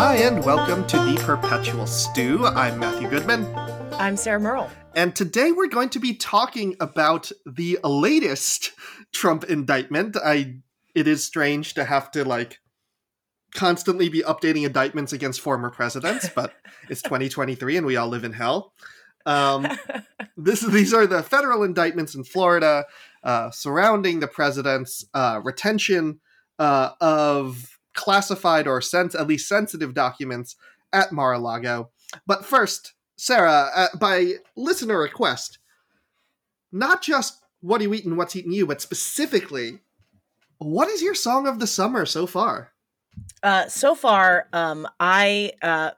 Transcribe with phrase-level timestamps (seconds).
[0.00, 2.46] Hi, and welcome to the Perpetual Stew.
[2.46, 3.52] I'm Matthew Goodman.
[3.94, 4.70] I'm Sarah Merle.
[4.94, 8.70] And today we're going to be talking about the latest
[9.12, 10.16] Trump indictment.
[10.16, 10.58] I
[10.94, 12.60] it is strange to have to like
[13.56, 16.52] constantly be updating indictments against former presidents, but
[16.88, 18.74] it's 2023 and we all live in hell.
[19.26, 19.66] Um,
[20.36, 22.84] this these are the federal indictments in Florida
[23.24, 26.20] uh, surrounding the president's uh, retention
[26.60, 30.56] uh, of classified or sense at least sensitive documents
[30.92, 31.90] at Mar-a-Lago.
[32.26, 35.58] But first, Sarah, uh, by listener request,
[36.72, 39.80] not just what you eating, what's eating you, but specifically,
[40.58, 42.72] what is your song of the summer so far?
[43.42, 45.90] Uh, so far, um, I uh,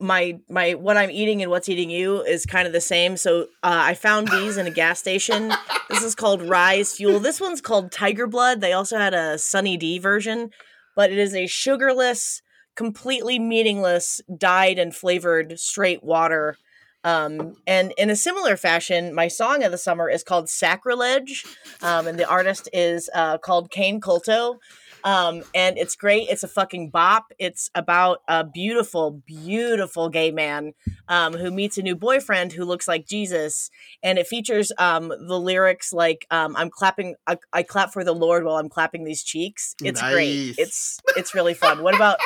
[0.00, 3.16] my my what I'm eating and what's eating you is kind of the same.
[3.16, 5.52] So uh, I found these in a gas station.
[5.88, 7.20] This is called Rise Fuel.
[7.20, 8.60] This one's called Tiger Blood.
[8.60, 10.50] They also had a Sunny D version,
[10.94, 12.42] but it is a sugarless,
[12.74, 16.56] completely meaningless, dyed and flavored straight water.
[17.04, 21.44] Um, and in a similar fashion, my song of the summer is called Sacrilege,
[21.82, 24.56] um, and the artist is uh, called Kane Kulto.
[25.04, 26.28] Um, and it's great.
[26.30, 27.32] It's a fucking bop.
[27.38, 30.72] It's about a beautiful, beautiful gay man
[31.08, 33.70] um, who meets a new boyfriend who looks like Jesus.
[34.02, 38.14] And it features um, the lyrics like um, "I'm clapping, I, I, clap for the
[38.14, 40.12] Lord while I'm clapping these cheeks." It's nice.
[40.12, 40.54] great.
[40.58, 41.82] It's it's really fun.
[41.82, 42.18] What about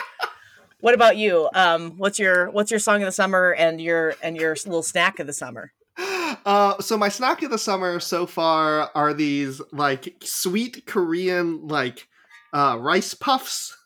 [0.81, 1.49] what about you?
[1.55, 5.19] Um, what's your what's your song of the summer and your and your little snack
[5.19, 5.73] of the summer?
[6.47, 12.07] Uh, so my snack of the summer so far are these like sweet Korean like
[12.53, 13.77] uh, rice puffs.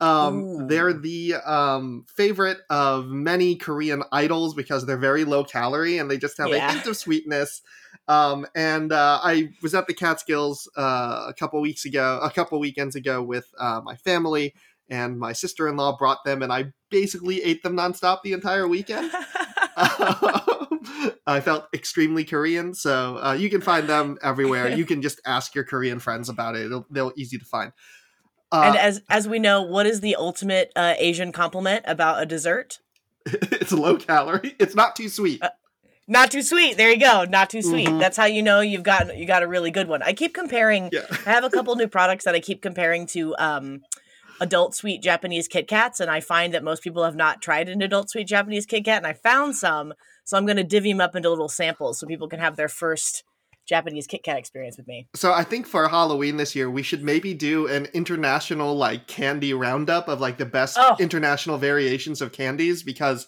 [0.00, 6.10] Um, they're the um, favorite of many Korean idols because they're very low calorie and
[6.10, 6.68] they just have yeah.
[6.68, 7.62] a hint of sweetness.
[8.08, 12.58] Um, and uh, I was at the Catskills uh, a couple weeks ago, a couple
[12.58, 14.54] weekends ago with uh, my family,
[14.88, 18.66] and my sister in law brought them, and I basically ate them nonstop the entire
[18.68, 19.10] weekend.
[21.26, 24.68] I felt extremely Korean, so uh, you can find them everywhere.
[24.76, 27.72] You can just ask your Korean friends about it; It'll, they're easy to find.
[28.52, 32.26] Uh, and as as we know, what is the ultimate uh, Asian compliment about a
[32.26, 32.80] dessert?
[33.26, 34.54] it's low calorie.
[34.58, 35.42] It's not too sweet.
[35.42, 35.50] Uh,
[36.06, 36.76] not too sweet.
[36.76, 37.24] There you go.
[37.24, 37.88] Not too sweet.
[37.88, 37.98] Mm-hmm.
[37.98, 40.02] That's how you know you've got you got a really good one.
[40.02, 40.90] I keep comparing.
[40.92, 41.06] Yeah.
[41.26, 43.80] I have a couple new products that I keep comparing to um,
[44.40, 47.80] adult sweet Japanese Kit Kats, and I find that most people have not tried an
[47.80, 51.00] adult sweet Japanese Kit Kat, and I found some, so I'm going to divvy them
[51.00, 53.24] up into little samples so people can have their first
[53.66, 55.08] Japanese Kit Kat experience with me.
[55.14, 59.54] So I think for Halloween this year, we should maybe do an international like candy
[59.54, 60.96] roundup of like the best oh.
[60.98, 63.26] international variations of candies because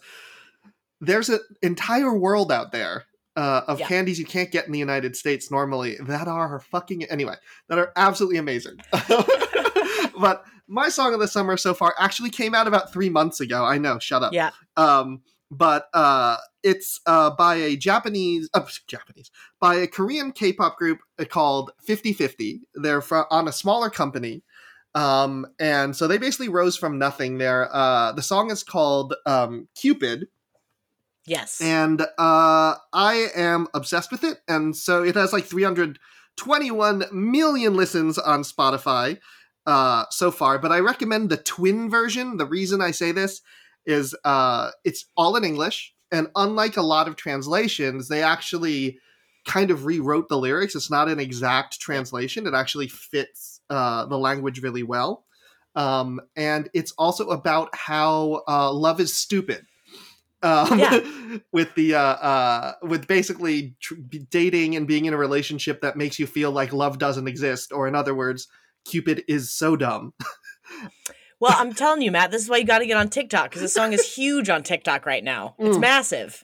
[1.00, 3.05] there's an entire world out there
[3.37, 3.89] uh, of yeah.
[3.89, 7.34] candies you can't get in the United States normally that are fucking anyway
[7.69, 8.77] that are absolutely amazing.
[10.19, 13.65] but my song of the summer so far actually came out about three months ago.
[13.65, 14.33] I know, shut up.
[14.33, 14.50] Yeah.
[14.77, 15.23] Um,
[15.57, 21.71] but uh, it's uh, by a Japanese, uh, Japanese, by a Korean K-pop group called
[21.87, 22.61] 50/50.
[22.75, 24.43] They're from, on a smaller company,
[24.95, 27.39] um, and so they basically rose from nothing.
[27.39, 30.29] There, uh, the song is called um, "Cupid."
[31.27, 37.75] Yes, and uh, I am obsessed with it, and so it has like 321 million
[37.75, 39.19] listens on Spotify
[39.67, 40.59] uh, so far.
[40.59, 42.37] But I recommend the twin version.
[42.37, 43.41] The reason I say this
[43.87, 49.00] is uh, it's all in English and unlike a lot of translations, they actually
[49.47, 50.77] kind of rewrote the lyrics.
[50.77, 52.47] It's not an exact translation.
[52.47, 55.25] It actually fits uh, the language really well.
[55.75, 59.67] Um, and it's also about how uh, love is stupid.
[60.41, 61.00] Um, yeah.
[61.53, 63.94] with the uh, uh, with basically tr-
[64.31, 67.89] dating and being in a relationship that makes you feel like love doesn't exist, or
[67.89, 68.47] in other words,
[68.84, 70.12] Cupid is so dumb.
[71.44, 73.60] Well, I'm telling you, Matt, this is why you got to get on TikTok because
[73.60, 75.55] the song is huge on TikTok right now.
[75.59, 75.81] It's mm.
[75.82, 76.43] massive.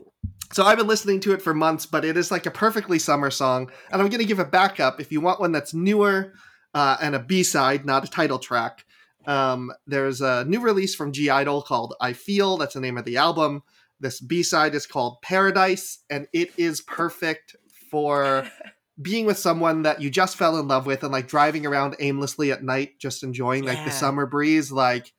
[0.53, 3.31] So I've been listening to it for months, but it is like a perfectly summer
[3.31, 6.35] song, and I'm going to give a backup if you want one that's newer
[6.75, 8.85] uh, and a B side, not a title track.
[9.25, 13.17] Um, there's a new release from (G)I-DLE called "I Feel." That's the name of the
[13.17, 13.63] album.
[14.01, 17.57] This B side is called "Paradise," and it is perfect
[17.91, 18.47] for
[19.01, 22.53] being with someone that you just fell in love with and like driving around aimlessly
[22.53, 23.85] at night just enjoying like yeah.
[23.85, 25.13] the summer breeze like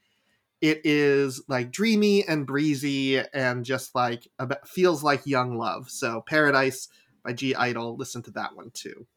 [0.61, 4.27] it is like dreamy and breezy and just like
[4.65, 6.89] feels like young love so paradise
[7.23, 9.07] by (G)I-DLE listen to that one too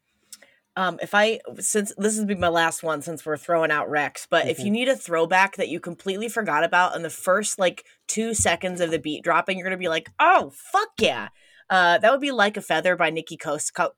[0.76, 4.26] um, if I since this is be my last one since we're throwing out Rex,
[4.28, 4.50] but mm-hmm.
[4.50, 4.72] if you mm-hmm.
[4.72, 8.90] need a throwback that you completely forgot about in the first like two seconds of
[8.90, 11.28] the beat dropping, you're gonna be like, oh fuck yeah!
[11.70, 13.37] Uh, that would be Like a Feather by Nikka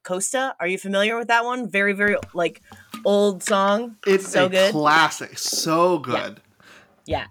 [0.03, 0.57] Costa.
[0.61, 1.69] Are you familiar with that one?
[1.69, 2.63] Very, very like
[3.05, 3.97] old song.
[4.07, 4.73] It's so good.
[4.73, 5.39] classic.
[5.39, 6.41] So good.
[7.05, 7.19] Yeah.
[7.19, 7.27] yeah.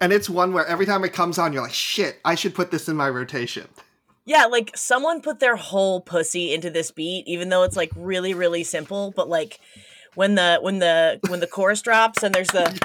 [0.00, 2.70] and it's one where every time it comes on, you're like, shit, I should put
[2.70, 3.68] this in my rotation.
[4.24, 8.34] Yeah, like someone put their whole pussy into this beat, even though it's like really,
[8.34, 9.10] really simple.
[9.16, 9.58] But like
[10.16, 12.78] when the when the when the chorus drops and there's the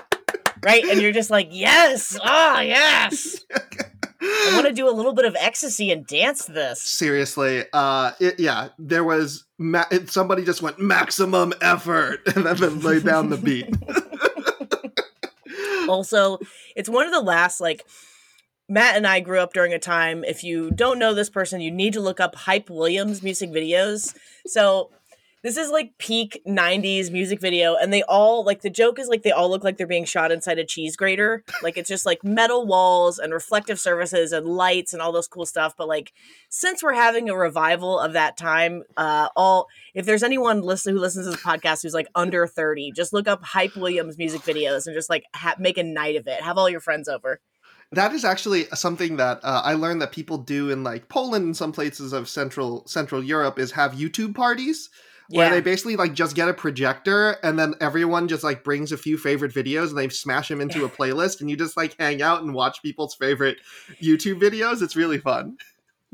[0.62, 3.44] right, and you're just like, yes, oh, yes.
[4.46, 6.82] I want to do a little bit of ecstasy and dance this.
[6.82, 13.04] Seriously, uh, it, yeah, there was ma- somebody just went maximum effort and then laid
[13.04, 13.74] down the beat.
[15.88, 16.38] also,
[16.74, 17.82] it's one of the last like
[18.68, 20.24] Matt and I grew up during a time.
[20.24, 24.14] If you don't know this person, you need to look up Hype Williams music videos.
[24.46, 24.90] So
[25.46, 29.22] this is like peak 90s music video and they all like the joke is like
[29.22, 31.44] they all look like they're being shot inside a cheese grater.
[31.62, 35.46] Like it's just like metal walls and reflective surfaces and lights and all those cool
[35.46, 36.12] stuff but like
[36.48, 41.00] since we're having a revival of that time uh all if there's anyone listen who
[41.00, 44.86] listens to this podcast who's like under 30 just look up hype williams music videos
[44.86, 46.42] and just like ha- make a night of it.
[46.42, 47.40] Have all your friends over.
[47.92, 51.56] That is actually something that uh, I learned that people do in like Poland and
[51.56, 54.90] some places of central Central Europe is have YouTube parties
[55.28, 55.54] where yeah.
[55.54, 59.18] they basically like just get a projector and then everyone just like brings a few
[59.18, 62.42] favorite videos and they smash them into a playlist and you just like hang out
[62.42, 63.58] and watch people's favorite
[64.02, 64.82] YouTube videos.
[64.82, 65.56] It's really fun.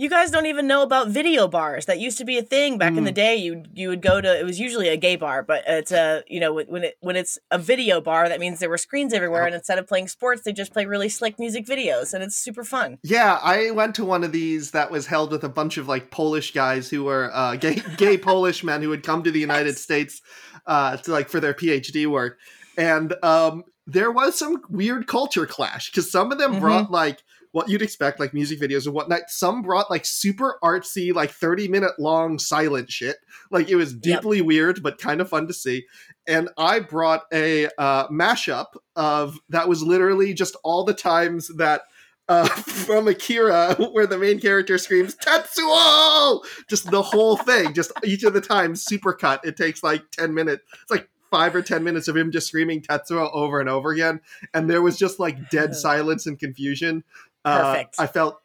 [0.02, 1.86] You guys don't even know about video bars.
[1.86, 2.98] That used to be a thing back mm.
[2.98, 3.14] in the mm.
[3.14, 3.36] day.
[3.36, 6.40] You you would go to it was usually a gay bar, but it's a you
[6.40, 9.46] know when it when it's a video bar, that means there were screens everywhere, oh.
[9.46, 12.64] and instead of playing sports, they just play really slick music videos, and it's super
[12.64, 12.98] fun.
[13.04, 16.10] Yeah, I went to one of these that was held with a bunch of like
[16.10, 19.76] Polish guys who were uh, gay gay Polish men who had come to the United
[19.76, 19.82] yes.
[19.82, 20.20] States
[20.66, 22.40] uh, to like for their PhD work,
[22.76, 26.60] and um, there was some weird culture clash because some of them mm-hmm.
[26.60, 27.22] brought like
[27.52, 29.28] what you'd expect, like music videos and whatnot.
[29.28, 33.16] Some brought like super artsy, like 30 minute long silent shit.
[33.50, 34.46] Like it was deeply yep.
[34.46, 35.86] weird, but kind of fun to see.
[36.26, 38.66] And I brought a uh, mashup
[38.96, 41.82] of that was literally just all the times that
[42.28, 48.24] uh, from Akira, where the main character screams Tetsuo, just the whole thing, just each
[48.24, 49.44] of the times, super cut.
[49.44, 50.62] It takes like ten minutes.
[50.82, 54.20] It's like five or ten minutes of him just screaming Tetsuo over and over again,
[54.54, 57.04] and there was just like dead silence and confusion.
[57.44, 57.96] Perfect.
[57.98, 58.38] Uh, I felt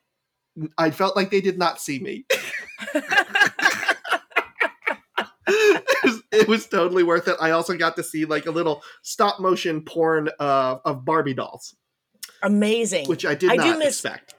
[0.77, 2.25] I felt like they did not see me.
[5.47, 7.35] it, was, it, was, totally worth it.
[7.39, 11.75] I also got to see like a little stop motion porn uh, of Barbie dolls.
[12.41, 13.07] Amazing.
[13.07, 14.33] Which I did I not miss, expect.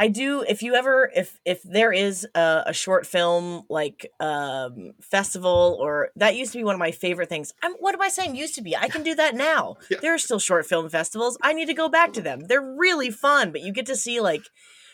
[0.00, 0.40] I do.
[0.40, 6.08] If you ever, if if there is a, a short film like um, festival, or
[6.16, 7.52] that used to be one of my favorite things.
[7.62, 8.34] I'm, what am I saying?
[8.34, 8.74] Used to be.
[8.74, 9.76] I can do that now.
[9.90, 9.98] Yeah.
[10.00, 11.36] There are still short film festivals.
[11.42, 12.46] I need to go back to them.
[12.48, 14.44] They're really fun, but you get to see like,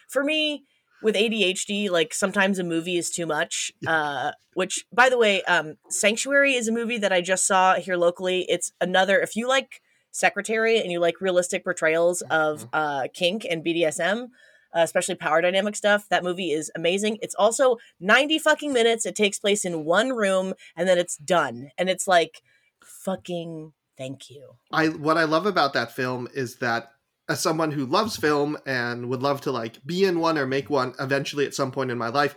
[0.08, 0.64] for me
[1.04, 3.70] with ADHD, like sometimes a movie is too much.
[3.86, 7.96] Uh, which, by the way, um, Sanctuary is a movie that I just saw here
[7.96, 8.44] locally.
[8.48, 9.20] It's another.
[9.20, 12.68] If you like Secretary and you like realistic portrayals of mm-hmm.
[12.72, 14.30] uh, kink and BDSM
[14.76, 16.08] uh, especially power dynamic stuff.
[16.10, 17.18] That movie is amazing.
[17.22, 19.06] It's also 90 fucking minutes.
[19.06, 21.70] It takes place in one room and then it's done.
[21.78, 22.42] And it's like,
[22.84, 24.56] fucking thank you.
[24.70, 26.92] I what I love about that film is that
[27.28, 30.68] as someone who loves film and would love to like be in one or make
[30.68, 32.36] one eventually at some point in my life,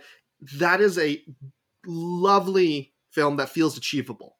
[0.54, 1.22] that is a
[1.86, 4.36] lovely film that feels achievable.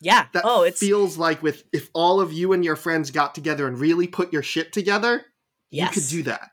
[0.00, 0.26] Yeah.
[0.32, 3.66] That oh, it feels like with if all of you and your friends got together
[3.66, 5.24] and really put your shit together,
[5.70, 5.94] yes.
[5.96, 6.50] you could do that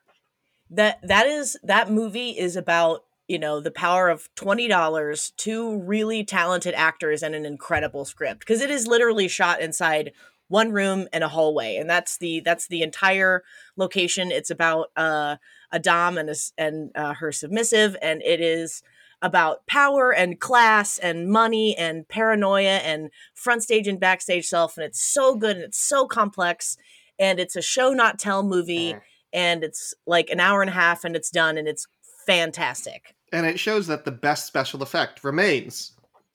[0.71, 6.23] that that is that movie is about you know the power of $20 two really
[6.23, 8.39] talented actors and an incredible script.
[8.39, 10.11] Because it is literally shot inside
[10.47, 13.43] one room and a hallway and that's the that's the entire
[13.77, 14.31] location.
[14.31, 15.37] It's about uh
[15.71, 18.81] a dom and a, and uh, her submissive and it is
[19.21, 24.85] about power and class and money and paranoia and front stage and backstage self and
[24.85, 26.75] it's so good and it's so complex
[27.19, 28.95] and it's a show not tell movie
[29.33, 31.87] and it's like an hour and a half and it's done and it's
[32.25, 33.15] fantastic.
[33.33, 35.93] And it shows that the best special effect remains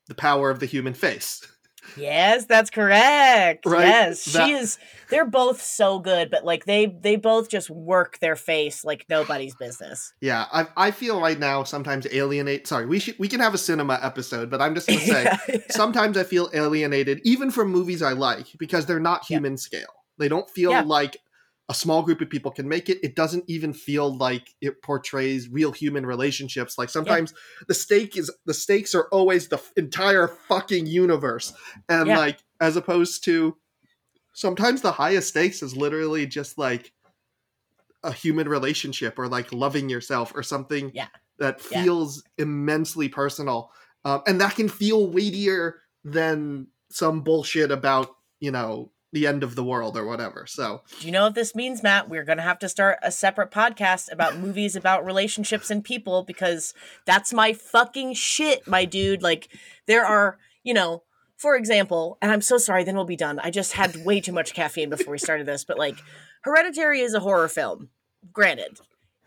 [0.09, 1.47] the power of the human face.
[1.97, 3.65] Yes, that's correct.
[3.65, 3.87] Right?
[3.87, 4.47] Yes, that...
[4.47, 4.79] she is.
[5.09, 9.55] They're both so good, but like they they both just work their face like nobody's
[9.55, 10.13] business.
[10.21, 12.67] Yeah, I I feel right now sometimes alienate.
[12.67, 15.39] Sorry, we should we can have a cinema episode, but I'm just gonna say yeah,
[15.49, 15.59] yeah.
[15.71, 19.59] sometimes I feel alienated even from movies I like because they're not human yeah.
[19.59, 19.95] scale.
[20.19, 21.19] They don't feel like
[21.69, 25.49] a small group of people can make it it doesn't even feel like it portrays
[25.49, 27.65] real human relationships like sometimes yeah.
[27.69, 31.53] the stake is the stakes are always the entire fucking universe
[31.89, 32.19] and yeah.
[32.19, 33.57] like as opposed to
[34.33, 36.93] sometimes the highest stakes is literally just like
[38.03, 41.09] a human relationship or like loving yourself or something yeah.
[41.39, 43.71] that feels immensely personal
[44.05, 49.55] um, and that can feel weightier than some bullshit about you know the end of
[49.55, 50.47] the world or whatever.
[50.47, 52.09] So, Do you know what this means, Matt?
[52.09, 56.23] We're going to have to start a separate podcast about movies about relationships and people
[56.25, 56.75] because
[57.07, 59.23] that's my fucking shit, my dude.
[59.23, 59.49] Like,
[59.87, 61.03] there are, you know,
[61.37, 63.39] for example, and I'm so sorry, then we'll be done.
[63.39, 65.97] I just had way too much caffeine before we started this, but like,
[66.43, 67.91] Hereditary is a horror film.
[68.33, 68.79] Granted,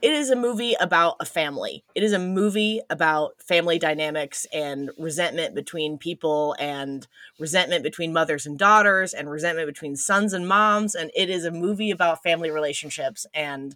[0.02, 1.84] it is a movie about a family.
[1.94, 7.06] It is a movie about family dynamics and resentment between people and
[7.38, 10.96] resentment between mothers and daughters and resentment between sons and moms.
[10.96, 13.26] And it is a movie about family relationships.
[13.34, 13.76] And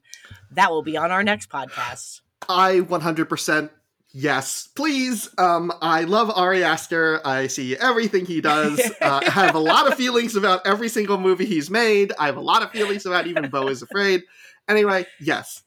[0.51, 2.21] that will be on our next podcast.
[2.47, 3.69] I 100%
[4.13, 5.29] yes, please.
[5.37, 7.19] Um, I love Ari Aster.
[7.25, 8.79] I see everything he does.
[9.03, 12.13] Uh, I have a lot of feelings about every single movie he's made.
[12.17, 14.23] I have a lot of feelings about even Beau is Afraid.
[14.69, 15.61] Anyway, yes,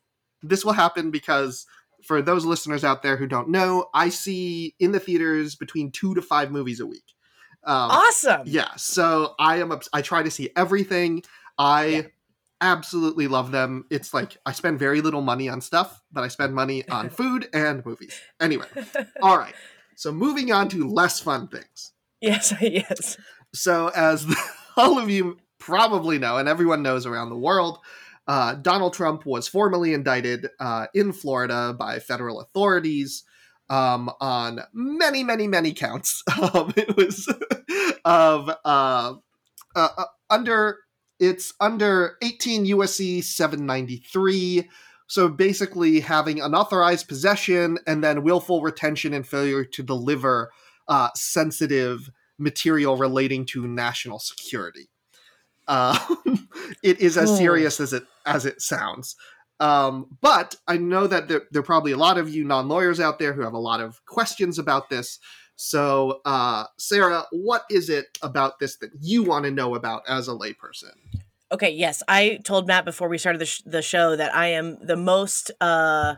[0.48, 1.66] this will happen because
[2.04, 6.14] for those listeners out there who don't know, I see in the theaters between two
[6.14, 7.04] to five movies a week.
[7.64, 8.42] Um, Awesome.
[8.46, 9.76] yeah, so I am.
[9.92, 11.22] I try to see everything.
[11.58, 12.02] I Yeah.
[12.60, 13.84] absolutely love them.
[13.90, 17.48] It's like I spend very little money on stuff, but I spend money on food
[17.52, 18.20] and movies.
[18.40, 18.66] Anyway,
[19.22, 19.54] all right.
[19.96, 21.92] So moving on to less fun things.
[22.20, 23.16] Yes, yes.
[23.54, 24.26] So as
[24.76, 27.78] all of you probably know, and everyone knows around the world,
[28.26, 33.24] uh, Donald Trump was formally indicted uh, in Florida by federal authorities
[33.68, 36.22] um, on many, many, many counts.
[36.54, 37.28] Um, it was
[38.04, 39.14] of uh,
[39.74, 40.78] uh, uh, under
[41.18, 44.68] it's under 18 USC 793.
[45.06, 50.50] So basically, having unauthorized possession and then willful retention and failure to deliver
[50.88, 54.88] uh, sensitive material relating to national security.
[55.68, 55.98] Uh,
[56.82, 59.16] it is as serious as it as it sounds.
[59.58, 63.00] Um, but I know that there, there are probably a lot of you non lawyers
[63.00, 65.18] out there who have a lot of questions about this.
[65.56, 70.28] So, uh, Sarah, what is it about this that you want to know about as
[70.28, 70.92] a layperson?
[71.50, 72.02] Okay, yes.
[72.06, 75.50] I told Matt before we started the, sh- the show that I am the most
[75.60, 76.16] uh,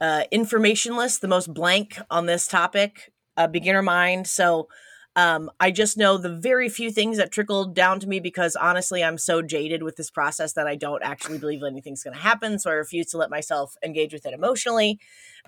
[0.00, 4.26] uh, informationless, the most blank on this topic, uh, beginner mind.
[4.26, 4.68] So
[5.14, 9.04] um, I just know the very few things that trickled down to me because honestly,
[9.04, 12.58] I'm so jaded with this process that I don't actually believe anything's going to happen.
[12.58, 14.98] So I refuse to let myself engage with it emotionally.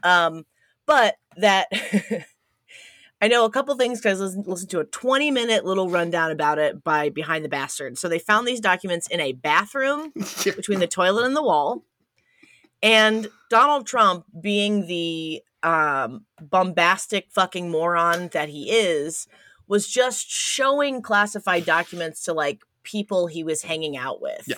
[0.03, 0.45] Um,
[0.87, 1.69] but that.
[3.23, 6.31] I know a couple things because I listened, listened to a 20 minute little rundown
[6.31, 7.97] about it by Behind the Bastard.
[7.97, 10.13] So they found these documents in a bathroom
[10.45, 11.85] between the toilet and the wall.
[12.83, 19.27] And Donald Trump, being the um, bombastic fucking moron that he is,
[19.67, 24.45] was just showing classified documents to like people he was hanging out with.
[24.47, 24.57] Yeah.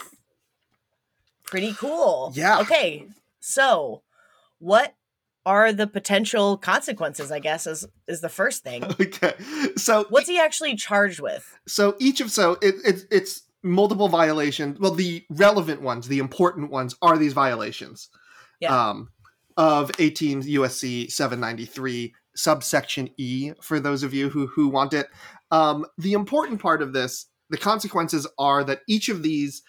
[1.44, 2.32] Pretty cool.
[2.34, 2.60] Yeah.
[2.60, 3.06] Okay.
[3.40, 4.02] So,
[4.58, 4.94] what
[5.46, 8.84] are the potential consequences, I guess, is is the first thing.
[9.00, 9.34] okay,
[9.76, 11.56] so What's he actually charged with?
[11.66, 14.78] so each of so it, it it's multiple violations.
[14.78, 18.08] Well, the relevant ones, the important ones, are these violations.
[18.60, 18.88] Yeah.
[18.88, 19.10] Um,
[19.56, 25.08] of 18 USC 793 subsection E for those of you who who want it.
[25.50, 29.62] Um, the important part of this, the consequences are that each of these,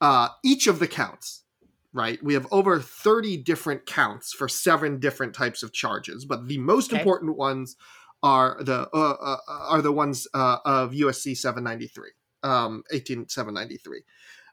[0.00, 1.44] uh, each of the counts,
[1.92, 2.22] right?
[2.22, 6.92] We have over 30 different counts for seven different types of charges, but the most
[6.92, 7.00] Okay.
[7.00, 7.76] important ones
[8.22, 12.10] are the uh, uh, are the ones uh, of USC 793,
[12.42, 14.02] um, 18793,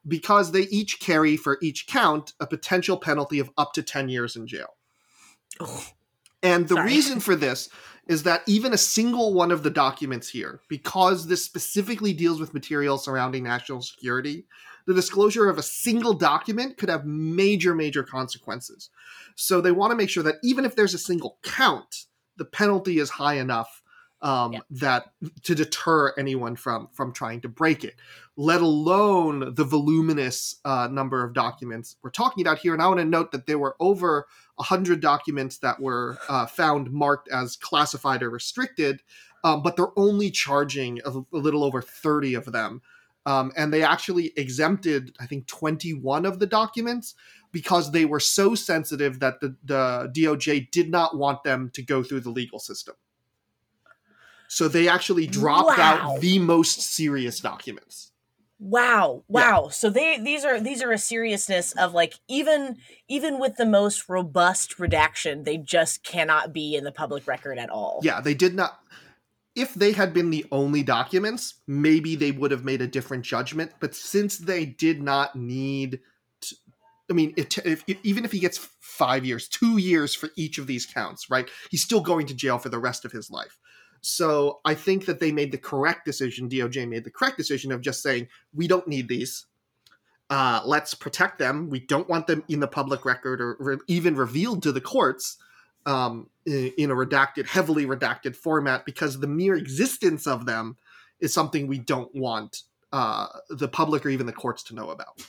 [0.08, 4.36] because they each carry for each count a potential penalty of up to 10 years
[4.36, 4.76] in jail.
[5.60, 5.86] Oh,
[6.44, 6.88] And the Sorry.
[6.88, 7.70] reason for this
[8.08, 12.54] is that even a single one of the documents here, because this specifically deals with
[12.54, 14.46] material surrounding national security,
[14.88, 18.90] the disclosure of a single document could have major, major consequences.
[19.36, 22.06] So they want to make sure that even if there's a single count,
[22.38, 23.81] the penalty is high enough
[24.22, 24.60] um, Yeah.
[24.72, 25.12] that
[25.44, 27.96] to deter anyone from from trying to break it.
[28.38, 32.74] Let alone the voluminous uh, number of documents we're talking about here.
[32.74, 36.92] And I want to note that there were over 100 documents that were uh, found
[36.92, 39.02] marked as classified or restricted,
[39.44, 42.82] um, but they're only charging a, a little over 30 of them.
[43.26, 47.14] Um, and they actually exempted, I think, 21 of the documents
[47.52, 52.02] because they were so sensitive that the, the DOJ did not want them to go
[52.02, 52.96] through the legal system.
[54.52, 56.12] So they actually dropped Wow.
[56.14, 58.12] out the most serious documents.
[58.60, 59.24] Wow.
[59.30, 59.70] Wow.
[59.70, 62.76] So they these are these are a seriousness of like even
[63.08, 67.70] even with the most robust redaction, they just cannot be in the public record at
[67.70, 68.02] all.
[68.04, 68.78] Yeah, they did not.
[69.56, 73.72] If they had been the only documents, maybe they would have made a different judgment.
[73.80, 76.02] But since they did not need,
[76.42, 76.56] to,
[77.10, 80.68] I mean, if, if even if he gets five years, two years for each of
[80.68, 81.50] these counts, right?
[81.70, 83.58] He's still going to jail for the rest of his life.
[84.02, 86.50] So I think that they made the correct decision.
[86.50, 89.46] DOJ made the correct decision of just saying we don't need these.
[90.30, 91.70] Uh, let's protect them.
[91.70, 95.38] We don't want them in the public record or re- even revealed to the courts
[95.86, 100.78] um, in, in, a redacted, heavily redacted format because the mere existence of them
[101.20, 105.22] is something we don't want uh, the public or even the courts to know about.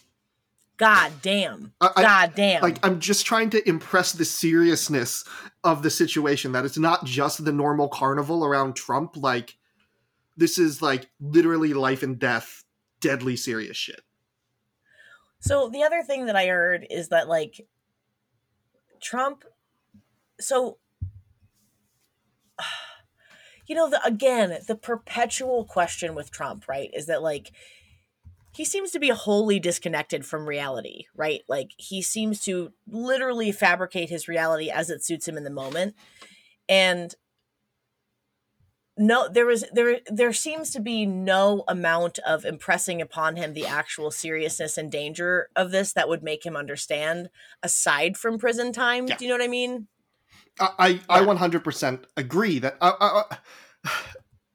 [0.83, 1.73] God damn.
[1.81, 2.61] I, God damn.
[2.61, 5.23] Like I'm just trying to impress the seriousness
[5.62, 9.17] of the situation that it's not just the normal carnival around Trump.
[9.17, 9.57] Like
[10.37, 12.65] this is like literally life and death,
[13.01, 14.01] deadly serious shit.
[15.39, 17.65] So the other thing that I heard is that like
[19.01, 19.45] Trump
[20.41, 20.79] so
[23.69, 27.53] you know the again the perpetual question with Trump, right, is that like
[28.52, 31.40] he seems to be wholly disconnected from reality, right?
[31.49, 35.94] Like he seems to literally fabricate his reality as it suits him in the moment.
[36.68, 37.14] And
[38.99, 43.66] no there is there there seems to be no amount of impressing upon him the
[43.66, 47.30] actual seriousness and danger of this that would make him understand
[47.62, 49.16] aside from prison time yeah.
[49.16, 49.87] do you know what i mean
[50.61, 51.00] i i, yeah.
[51.09, 53.90] I 100% agree that uh, uh, uh,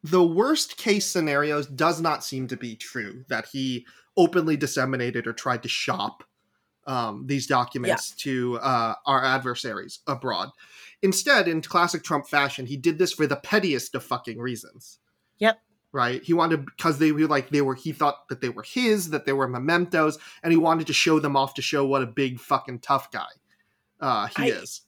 [0.10, 3.86] the worst case scenarios does not seem to be true that he
[4.16, 6.24] openly disseminated or tried to shop
[6.86, 8.24] um, these documents yeah.
[8.24, 10.50] to uh, our adversaries abroad
[11.04, 14.98] Instead, in classic Trump fashion, he did this for the pettiest of fucking reasons.
[15.38, 15.60] Yep.
[15.92, 16.24] Right?
[16.24, 19.26] He wanted because they were like they were he thought that they were his, that
[19.26, 22.40] they were mementos, and he wanted to show them off to show what a big
[22.40, 23.28] fucking tough guy
[24.00, 24.82] uh he I, is.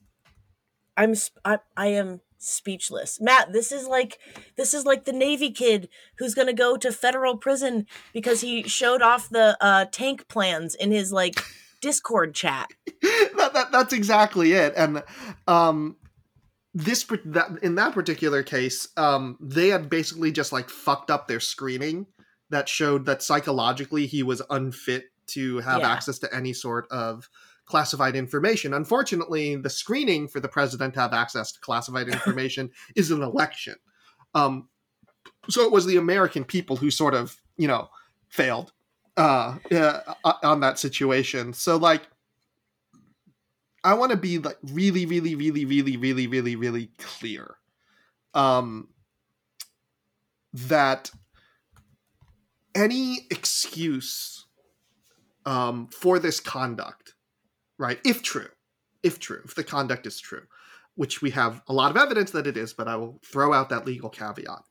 [0.98, 1.14] I'm
[1.46, 3.20] I, I am speechless.
[3.22, 4.20] Matt, this is like
[4.56, 8.64] this is like the Navy kid who's going to go to federal prison because he
[8.64, 11.36] showed off the uh tank plans in his like
[11.82, 12.70] Discord chat.
[13.02, 14.74] that, that, that's exactly it.
[14.76, 15.04] And
[15.48, 15.98] um,
[16.74, 21.40] this that in that particular case, um, they had basically just like fucked up their
[21.40, 22.08] screening
[22.50, 25.92] that showed that psychologically he was unfit to have yeah.
[25.92, 27.30] access to any sort of
[27.70, 28.74] classified information.
[28.74, 33.76] Unfortunately, the screening for the president to have access to classified information is an election.
[34.34, 34.68] Um,
[35.50, 37.90] so it was the American people who sort of, you know,
[38.28, 38.74] failed
[39.18, 41.54] uh, uh, on that situation.
[41.54, 42.08] So like,
[43.84, 47.56] I want to be like really, really, really, really, really, really, really clear.
[48.34, 48.90] Um,
[50.54, 51.12] that
[52.76, 54.46] any excuse
[55.46, 57.14] um, for this conduct,
[57.80, 58.00] right?
[58.06, 58.50] If true,
[59.02, 60.44] if true, if the conduct is true,
[60.96, 63.70] which we have a lot of evidence that it is, but I will throw out
[63.70, 64.62] that legal caveat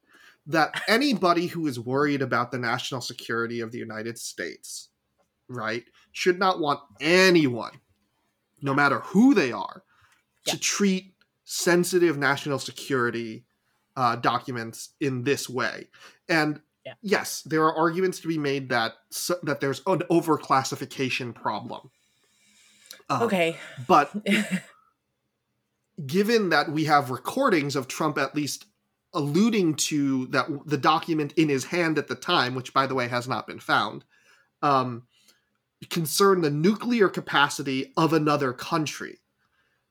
[0.49, 4.91] that anybody who is worried about the national security of the United States,
[5.49, 7.81] right, should not want anyone,
[8.63, 9.83] no matter who they are,
[10.47, 10.53] yeah.
[10.53, 13.45] to treat sensitive national security
[13.97, 15.89] uh, documents in this way.
[16.29, 16.95] And yeah.
[17.03, 21.91] yes, there are arguments to be made that so, that there's an overclassification problem.
[23.09, 24.11] Uh, okay, but
[26.07, 28.67] given that we have recordings of Trump at least
[29.15, 33.09] alluding to that the document in his hand at the time, which by the way
[33.09, 34.05] has not been found,
[34.63, 35.05] um,
[35.91, 39.19] concern the nuclear capacity of another country.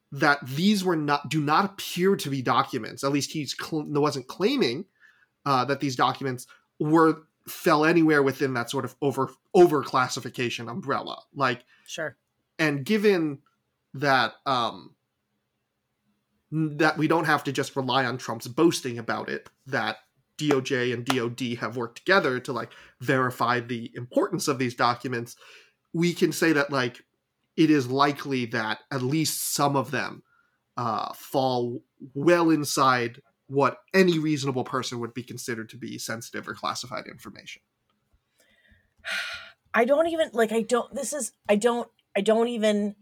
[0.09, 3.03] That these were not do not appear to be documents.
[3.03, 4.85] At least he's cl- wasn't claiming
[5.45, 6.47] uh, that these documents
[6.79, 11.23] were fell anywhere within that sort of over over classification umbrella.
[11.35, 12.15] Like sure.
[12.59, 13.39] And given
[13.93, 14.95] that um,
[16.51, 19.97] that we don't have to just rely on Trump's boasting about it that
[20.37, 25.35] DOJ and DOD have worked together to like verify the importance of these documents
[25.93, 27.03] we can say that like
[27.55, 30.21] it is likely that at least some of them
[30.77, 31.81] uh, fall
[32.13, 37.61] well inside what any reasonable person would be considered to be sensitive or classified information.
[39.73, 42.95] I don't even like I don't this is I don't I don't even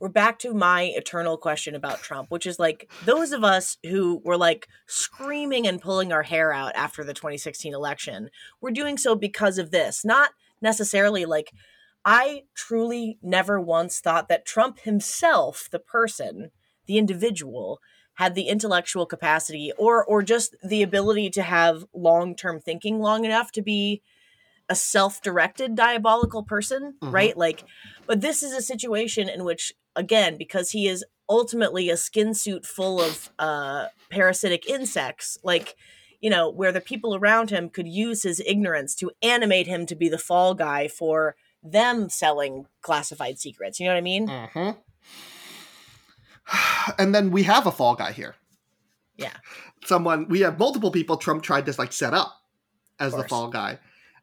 [0.00, 4.20] we're back to my eternal question about Trump, which is like those of us who
[4.24, 9.14] were like screaming and pulling our hair out after the 2016 election, we're doing so
[9.14, 11.52] because of this, not necessarily like
[12.04, 16.50] I truly never once thought that Trump himself, the person,
[16.86, 17.78] the individual,
[18.14, 23.52] had the intellectual capacity or or just the ability to have long-term thinking long enough
[23.52, 24.02] to be
[24.70, 27.14] a self-directed diabolical person, mm-hmm.
[27.14, 27.36] right?
[27.36, 27.64] Like
[28.06, 32.64] but this is a situation in which again because he is ultimately a skin suit
[32.64, 35.76] full of uh, parasitic insects like
[36.20, 39.94] you know where the people around him could use his ignorance to animate him to
[39.94, 44.70] be the fall guy for them selling classified secrets you know what i mean mm-hmm.
[46.98, 48.34] and then we have a fall guy here
[49.20, 49.36] Yeah.
[49.84, 52.34] Someone we have multiple people Trump tried to like set up
[52.98, 53.78] as the fall guy.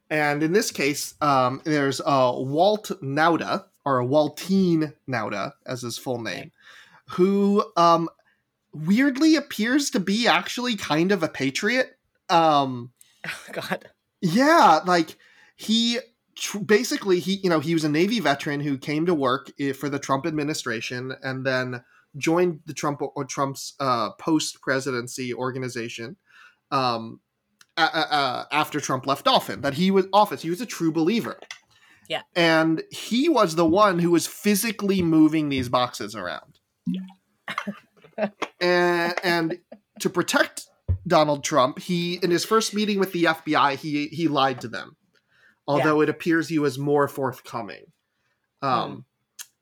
[0.09, 6.21] And in this case, um, there's uh, Walt Nauta, or Waltine Nauta, as his full
[6.21, 6.51] name,
[7.11, 8.09] who um,
[8.73, 11.97] weirdly appears to be actually kind of a patriot.
[12.29, 12.91] Um,
[13.25, 13.89] Oh, God.
[14.21, 15.17] yeah, like
[15.57, 15.99] he
[16.35, 19.89] tr- basically he you know he was a Navy veteran who came to work for
[19.89, 21.83] the Trump administration and then
[22.15, 26.15] joined the Trump or Trump's uh, post presidency organization.
[26.71, 27.19] Um,
[27.81, 31.39] uh, after Trump left office, that he was office, he was a true believer.
[32.09, 32.21] Yeah.
[32.37, 36.59] and he was the one who was physically moving these boxes around.
[38.61, 39.59] and, and
[39.99, 40.67] to protect
[41.05, 44.95] Donald Trump, he in his first meeting with the FBI, he he lied to them.
[45.67, 47.85] Although it appears he was more forthcoming.
[48.61, 49.05] Um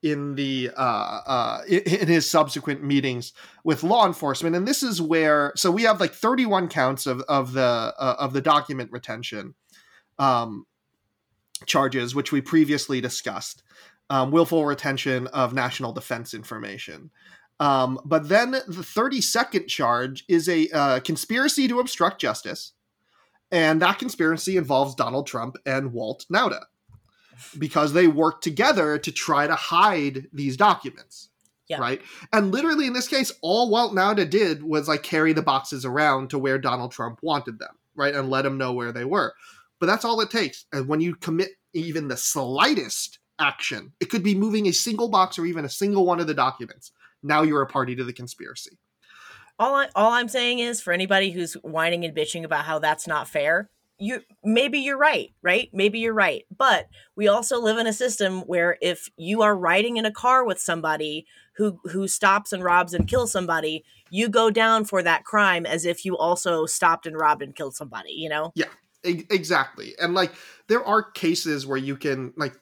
[0.05, 0.81] in the uh
[1.25, 4.55] uh in, his subsequent meetings with law enforcement.
[4.55, 8.31] And this is where so we have like 31 counts of of the uh, of
[8.31, 9.55] the document retention
[10.19, 10.65] um
[11.65, 13.63] charges which we previously discussed
[14.11, 17.09] um, willful retention of national defense information.
[17.59, 22.73] Um, but then the 32nd charge is a uh, conspiracy to obstruct justice.
[23.51, 26.65] And that conspiracy involves Donald Trump and Walt Nauta
[27.57, 31.29] because they worked together to try to hide these documents.
[31.67, 31.79] Yeah.
[31.79, 32.01] Right.
[32.31, 36.29] And literally in this case, all Walt Nauta did was like carry the boxes around
[36.29, 37.75] to where Donald Trump wanted them.
[37.95, 38.13] Right.
[38.13, 39.33] And let him know where they were.
[39.79, 40.65] But that's all it takes.
[40.71, 45.39] And when you commit even the slightest action, it could be moving a single box
[45.39, 46.91] or even a single one of the documents
[47.25, 48.77] now you're a party to the conspiracy.
[49.59, 53.07] all I, all I'm saying is for anybody who's whining and bitching about how that's
[53.07, 55.69] not fair, you maybe you're right, right?
[55.73, 56.45] Maybe you're right.
[56.55, 60.45] But we also live in a system where if you are riding in a car
[60.45, 65.23] with somebody who who stops and robs and kills somebody, you go down for that
[65.23, 68.51] crime as if you also stopped and robbed and killed somebody, you know?
[69.05, 69.93] E- exactly.
[70.01, 70.33] And like
[70.67, 72.53] there are cases where you can like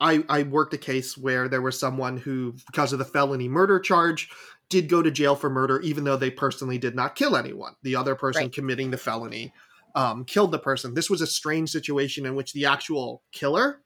[0.00, 3.78] I I worked a case where there was someone who because of the felony murder
[3.78, 4.30] charge
[4.70, 7.74] did go to jail for murder even though they personally did not kill anyone.
[7.82, 8.52] The other person Right.
[8.52, 9.52] committing the felony
[9.94, 10.94] um, killed the person.
[10.94, 13.80] This was a strange situation in which the actual killer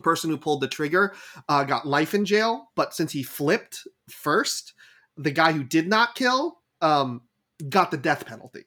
[0.00, 1.14] person who pulled the trigger
[1.48, 4.72] uh, got life in jail, but since he flipped first,
[5.16, 7.22] the guy who did not kill um,
[7.68, 8.64] got the death penalty.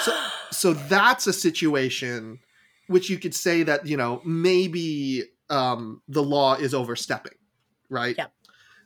[0.00, 0.16] So,
[0.50, 2.38] so that's a situation
[2.86, 7.38] which you could say that you know maybe um, the law is overstepping,
[7.88, 8.16] right?
[8.16, 8.32] Yep.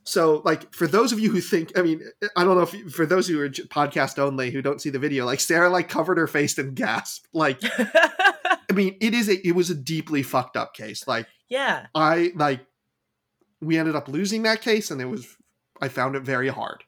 [0.04, 2.02] So, like for those of you who think, I mean,
[2.36, 5.24] I don't know if for those who are podcast only who don't see the video,
[5.24, 7.26] like Sarah like covered her face and gasped.
[7.32, 11.06] Like, I mean, it is a it was a deeply fucked up case.
[11.08, 11.86] Like, yeah.
[11.94, 12.66] I like
[13.62, 15.26] we ended up losing that case, and it was
[15.80, 16.84] I found it very hard.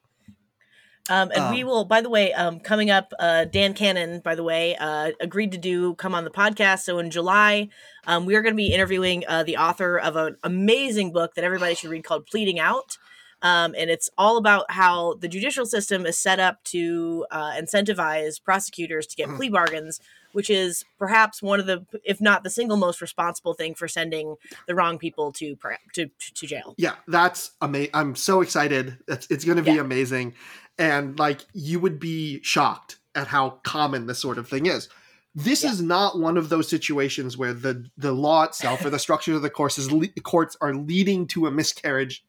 [1.08, 4.34] Um, and we Um, will, by the way, um, coming up, uh, Dan Canon, by
[4.34, 6.80] the way, uh, agreed to do come on the podcast.
[6.80, 7.68] So in July,
[8.06, 11.44] um, we are going to be interviewing uh, the author of an amazing book that
[11.44, 12.98] everybody should read called Pleading Out.
[13.46, 18.42] Um, and it's all about how the judicial system is set up to uh, incentivize
[18.42, 19.36] prosecutors to get Mm.
[19.36, 20.00] plea bargains,
[20.32, 21.78] which is perhaps one of the,
[22.12, 24.26] if not the single most responsible thing for sending
[24.68, 25.56] the wrong people to
[25.96, 26.02] to,
[26.38, 26.74] to jail.
[26.76, 27.90] Yeah, that's amazing.
[27.94, 28.84] I'm so excited.
[29.06, 29.80] It's, it's going to be Yeah.
[29.88, 30.34] amazing.
[30.78, 34.88] And like, you would be shocked at how common this sort of thing is.
[35.34, 35.70] This Yeah.
[35.72, 39.42] is not one of those situations where the, the law itself or the structure of
[39.42, 42.24] the course is le- courts are leading to a miscarriage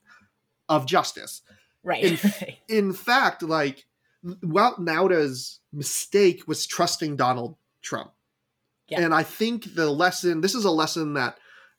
[0.69, 1.41] of justice.
[1.83, 2.03] Right.
[2.03, 2.55] In-
[2.87, 3.85] In fact, like,
[4.43, 8.11] Walt Nauta's mistake was trusting Donald Trump.
[8.87, 9.01] Yeah.
[9.01, 11.37] And I think the lesson, this is a lesson that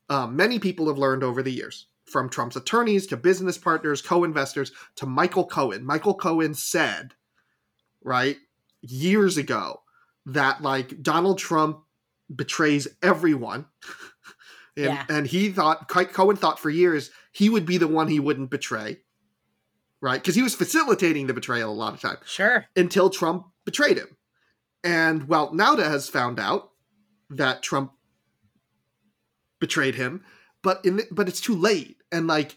[0.08, 4.24] um, many people have learned over the years from Trump's attorneys to business partners, co
[4.24, 5.84] investors to Michael Cohen.
[5.84, 7.12] Michael Cohen said,
[8.02, 8.36] right,
[8.80, 9.82] years ago,
[10.26, 11.80] that like Donald Trump
[12.34, 13.66] betrays everyone.
[14.76, 15.04] and, Yeah.
[15.08, 18.98] and he thought, Cohen thought for years he would be the one he wouldn't betray,
[20.00, 20.20] right?
[20.20, 22.66] Because he was facilitating the betrayal a lot of time sure.
[22.76, 24.16] until Trump betrayed him.
[24.84, 26.70] And well, Nauta has found out
[27.30, 27.92] that Trump
[29.60, 30.24] betrayed him,
[30.62, 31.96] but in the, but it's too late.
[32.12, 32.56] And like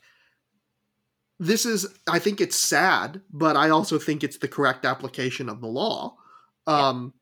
[1.39, 5.61] this is I think it's sad, but I also think it's the correct application of
[5.61, 6.15] the law.
[6.67, 7.13] Um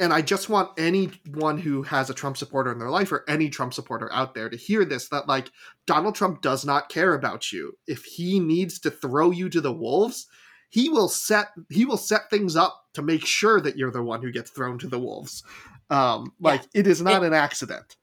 [0.00, 3.48] and I just want anyone who has a Trump supporter in their life or any
[3.48, 5.50] Trump supporter out there to hear this that like
[5.86, 7.72] Donald Trump does not care about you.
[7.86, 10.26] If he needs to throw you to the wolves,
[10.68, 14.22] he will set he will set things up to make sure that you're the one
[14.22, 15.42] who gets thrown to the wolves.
[15.90, 17.96] Um, like it is not an accident.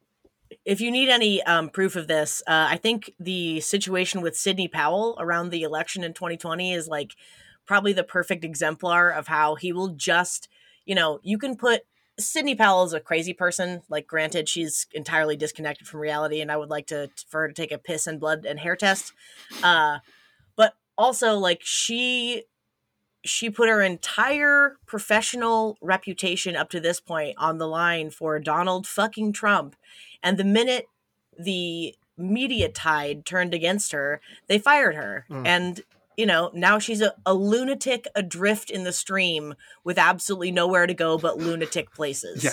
[0.66, 4.68] if you need any um, proof of this, uh, I think the situation with Sidney
[4.68, 7.16] Powell around the election in 2020 is like
[7.66, 10.48] probably the perfect exemplar of how he will just,
[10.86, 11.82] you know, you can put
[12.18, 13.82] Sidney Powell is a crazy person.
[13.90, 17.54] Like, granted, she's entirely disconnected from reality, and I would like to for her to
[17.54, 19.12] take a piss and blood and hair test.
[19.64, 20.00] Uh,
[20.56, 22.44] but also, like, she
[23.24, 28.86] she put her entire professional reputation up to this point on the line for Donald
[28.86, 29.76] fucking Trump.
[30.22, 30.86] And the minute
[31.38, 35.26] the media tide turned against her, they fired her.
[35.30, 35.48] Mm.
[35.48, 35.82] And,
[36.18, 40.94] you know, now she's a, a, lunatic adrift in the stream with absolutely nowhere to
[40.94, 42.44] go but lunatic places.
[42.44, 42.52] Yeah.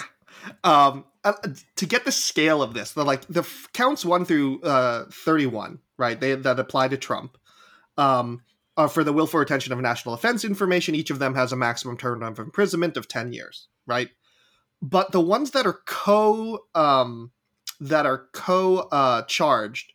[0.64, 1.34] Um, uh,
[1.76, 5.78] to get the scale of this, the like the f- counts one through uh, 31,
[5.96, 6.18] right?
[6.18, 7.38] They that apply to Trump.
[7.96, 8.42] Um,
[8.76, 11.96] uh, for the willful retention of national offense information, each of them has a maximum
[11.96, 14.08] term of imprisonment of 10 years, right?
[14.80, 17.32] But the ones that are co um,
[17.80, 19.91] that are co uh, charged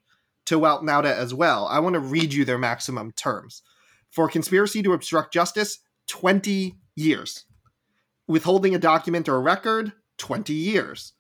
[0.48, 3.62] to Walt Nauta as well, I want to read you their maximum terms.
[4.10, 7.46] For conspiracy to obstruct justice, 20 years.
[8.28, 11.14] Withholding a document or record, 20 years.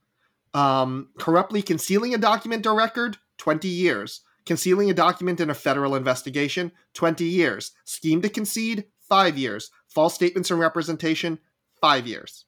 [0.53, 5.93] Um, corruptly concealing a document or record, 20 years Concealing a document in a federal
[5.93, 7.73] investigation, 20 years.
[7.83, 9.69] Scheme to concede, 5 years.
[9.89, 11.39] False statements and representation,
[11.81, 12.45] 5 years.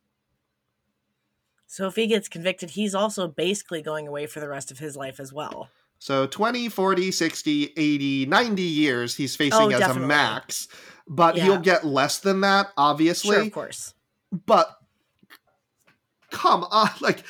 [1.67, 4.95] So if he gets convicted, he's also basically going away for the rest of his
[4.95, 5.67] life as well.
[5.99, 10.05] So 20, 40, 60, 80, 90 years he's facing oh, as definitely.
[10.05, 10.67] a max.
[11.07, 11.43] But yeah.
[11.43, 13.35] he'll get less than that, obviously.
[13.35, 13.93] Sure, of course.
[14.31, 14.69] But
[16.31, 17.23] come on, like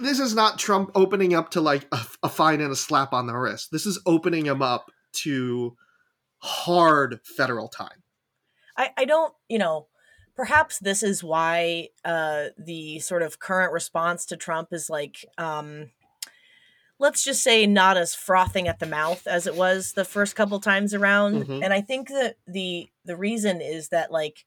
[0.00, 3.26] this is not Trump opening up to like a, a fine and a slap on
[3.26, 3.70] the wrist.
[3.70, 5.76] This is opening him up to
[6.38, 8.02] hard federal time.
[8.76, 9.86] I, I don't, you know,
[10.34, 15.90] perhaps this is why uh, the sort of current response to Trump is like, um,
[17.02, 20.60] let's just say, not as frothing at the mouth as it was the first couple
[20.60, 21.42] times around.
[21.42, 21.62] Mm-hmm.
[21.64, 24.46] And I think that the the reason is that like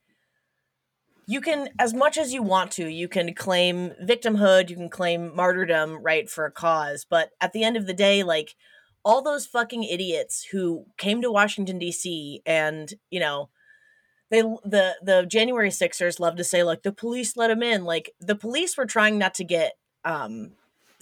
[1.27, 5.35] you can as much as you want to you can claim victimhood you can claim
[5.35, 8.55] martyrdom right for a cause but at the end of the day like
[9.03, 13.49] all those fucking idiots who came to washington d.c and you know
[14.29, 18.11] they the the january sixers love to say like the police let them in like
[18.19, 20.51] the police were trying not to get um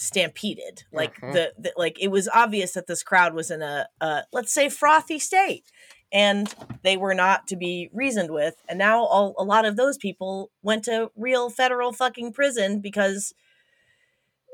[0.03, 1.33] stampeded like uh-huh.
[1.33, 4.69] the, the, like it was obvious that this crowd was in a, a let's say
[4.69, 5.71] frothy state
[6.13, 8.55] and they were not to be reasoned with.
[8.69, 13.33] And now all, a lot of those people went to real federal fucking prison because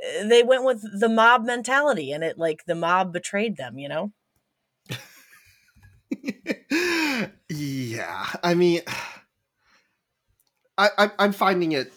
[0.01, 3.89] eh, they went with the mob mentality and it like the mob betrayed them, you
[3.89, 4.13] know?
[7.49, 8.27] yeah.
[8.41, 8.81] I mean,
[10.77, 11.91] I, I, I'm finding it.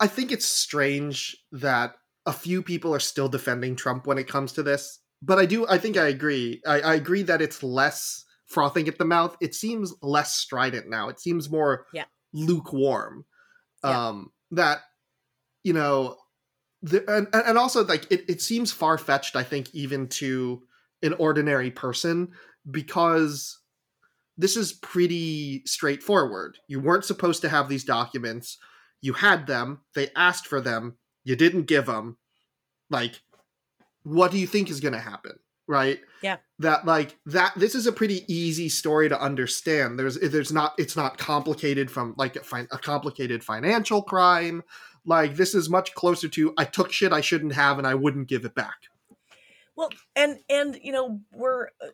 [0.00, 1.94] I think it's strange that
[2.26, 5.66] a few people are still defending Trump when it comes to this but I do.
[5.66, 6.60] I think I agree.
[6.66, 9.36] I, I, agree that it's less frothing at the mouth.
[9.40, 11.08] It seems less strident now.
[11.08, 12.04] It seems more yeah.
[12.32, 13.24] lukewarm.
[13.82, 14.08] Yeah.
[14.08, 14.80] Um, that
[15.62, 16.16] you know,
[16.82, 18.28] the, and and also like it.
[18.28, 19.36] It seems far fetched.
[19.36, 20.62] I think even to
[21.02, 22.32] an ordinary person
[22.70, 23.58] because
[24.36, 26.58] this is pretty straightforward.
[26.68, 28.58] You weren't supposed to have these documents.
[29.04, 29.82] You had them.
[29.94, 30.96] They asked for them.
[31.24, 32.16] You didn't give them.
[32.88, 33.20] Like
[34.04, 35.32] what do you think is going to happen
[35.66, 40.52] right yeah that like that this is a pretty easy story to understand there's there's
[40.52, 44.62] not it's not complicated from like a, a complicated financial crime
[45.06, 48.28] like this is much closer to i took shit i shouldn't have and i wouldn't
[48.28, 48.76] give it back
[49.76, 51.88] well and and you know we're uh,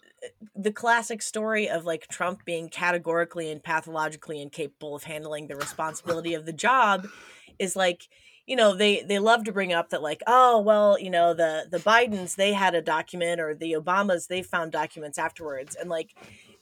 [0.54, 6.34] the classic story of like trump being categorically and pathologically incapable of handling the responsibility
[6.34, 7.06] of the job
[7.58, 8.08] is like
[8.46, 11.66] you know they they love to bring up that like oh well you know the
[11.70, 16.14] the bidens they had a document or the obamas they found documents afterwards and like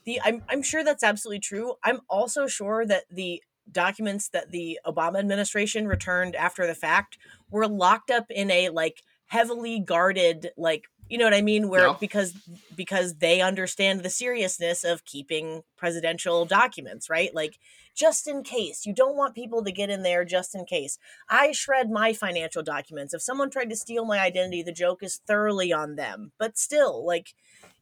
[0.05, 1.75] the i'm, I'm sure that's absolutely true.
[1.83, 7.17] I'm also sure that the documents that the obama administration returned after the fact
[7.51, 11.87] were locked up in a like heavily guarded like you know what i mean where
[11.87, 11.95] yeah.
[11.99, 12.33] because
[12.75, 17.57] because they understand the seriousness of keeping presidential documents right like
[17.99, 18.85] just in case.
[18.85, 20.97] You don't want people to get in there just in case.
[21.27, 23.13] I shred my financial documents.
[23.13, 26.31] If someone tried to steal my identity, the joke is thoroughly on them.
[26.39, 27.33] But still, like,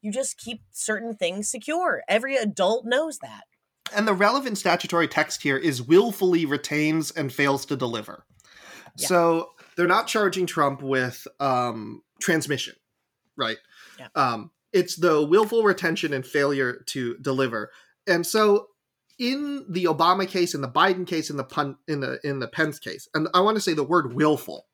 [0.01, 2.01] you just keep certain things secure.
[2.07, 3.43] Every adult knows that.
[3.95, 8.25] And the relevant statutory text here is willfully retains and fails to deliver.
[8.97, 9.07] Yeah.
[9.07, 12.73] So they're not charging Trump with um, transmission,
[13.37, 13.57] right?
[13.99, 14.07] Yeah.
[14.15, 17.71] Um, it's the willful retention and failure to deliver.
[18.05, 18.67] And so
[19.19, 22.47] in the Obama case, in the Biden case, in the pun, in the in the
[22.47, 24.67] Pence case, and I want to say the word willful.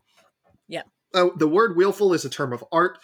[0.68, 0.84] Yeah.
[1.14, 2.98] Uh, the word willful is a term of art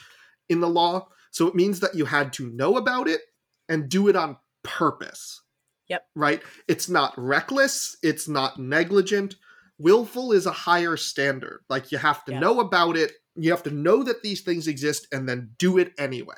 [0.49, 3.21] in the law, so it means that you had to know about it
[3.67, 5.41] and do it on purpose.
[5.87, 6.05] Yep.
[6.15, 6.41] Right?
[6.67, 9.35] It's not reckless, it's not negligent.
[9.77, 11.61] Willful is a higher standard.
[11.69, 15.07] Like you have to know about it, you have to know that these things exist
[15.11, 16.35] and then do it anyway.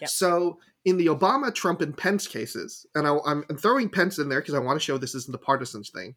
[0.00, 0.10] Yep.
[0.10, 4.28] So in the Obama, Trump, and Pence cases, and I, I'm, I'm throwing Pence in
[4.28, 6.14] there because I want to show this isn't a partisans thing.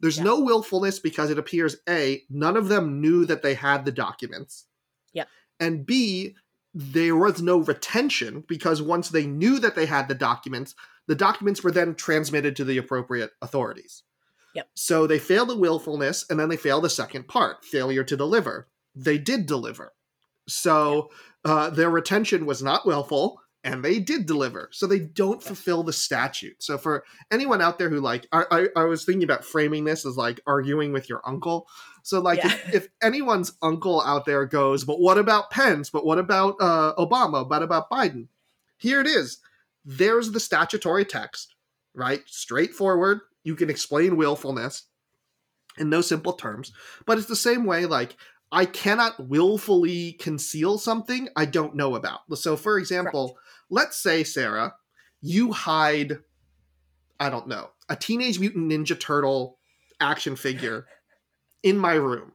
[0.00, 0.24] There's Yeah.
[0.24, 4.66] no willfulness because it appears A, none of them knew that they had the documents.
[5.12, 5.28] Yep.
[5.60, 6.34] And B,
[6.74, 10.74] there was no retention because once they knew that they had the documents,
[11.06, 14.02] the documents were then transmitted to the appropriate authorities.
[14.54, 14.68] Yep.
[14.74, 18.68] So they failed the willfulness and then they failed the second part, failure to deliver.
[18.96, 19.92] They did deliver.
[20.48, 21.10] So
[21.44, 24.70] uh, their retention was not willful and they did deliver.
[24.72, 26.62] So they don't fulfill the statute.
[26.62, 30.06] So for anyone out there who like, I, I, I was thinking about framing this
[30.06, 31.68] as like arguing with your uncle.
[32.02, 32.52] So like Yeah.
[32.52, 35.90] if, if anyone's uncle out there goes, but what about Pence?
[35.90, 37.48] But what about uh, Obama?
[37.48, 38.28] But about Biden?
[38.78, 39.38] Here it is.
[39.84, 41.54] There's the statutory text,
[41.94, 42.22] right?
[42.26, 43.20] Straightforward.
[43.42, 44.84] You can explain willfulness
[45.78, 46.72] in no simple terms.
[47.04, 48.16] But it's the same way, like,
[48.56, 52.20] I cannot willfully conceal something I don't know about.
[52.38, 53.36] So, for example,
[53.68, 54.74] let's say, Sarah,
[55.20, 56.20] you hide,
[57.20, 59.58] I don't know, a Teenage Mutant Ninja Turtle
[60.00, 60.86] action figure
[61.62, 62.32] in my room,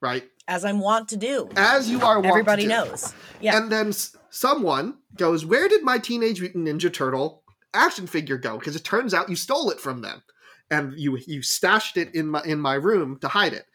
[0.00, 0.22] right?
[0.46, 1.48] As I'm wont to do.
[1.56, 3.14] As you are wont to Everybody knows.
[3.40, 3.56] Yeah.
[3.56, 3.92] And then
[4.30, 8.58] someone goes, Where did my Teenage Mutant Ninja Turtle action figure go?
[8.58, 10.22] Because it turns out you stole it from them.
[10.70, 13.66] And you you stashed it in my in my room to hide it.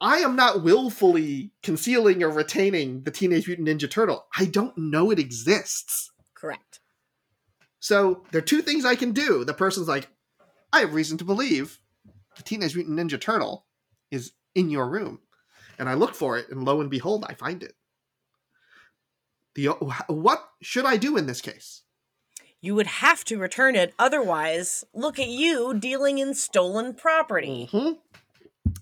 [0.00, 4.26] I am not willfully concealing or retaining the Teenage Mutant Ninja Turtle.
[4.36, 6.10] I don't know it exists.
[6.34, 6.80] Correct.
[7.80, 9.44] So there are two things I can do.
[9.44, 10.08] The person's like,
[10.72, 11.78] I have reason to believe
[12.36, 13.64] the Teenage Mutant Ninja Turtle
[14.10, 15.20] is in your room.
[15.78, 17.74] And I look for it, and lo and behold, I find it.
[19.54, 19.68] The
[20.08, 21.82] what should I do in this case?
[22.60, 27.68] You would have to return it, otherwise, look at you dealing in stolen property.
[27.72, 27.98] Mhm.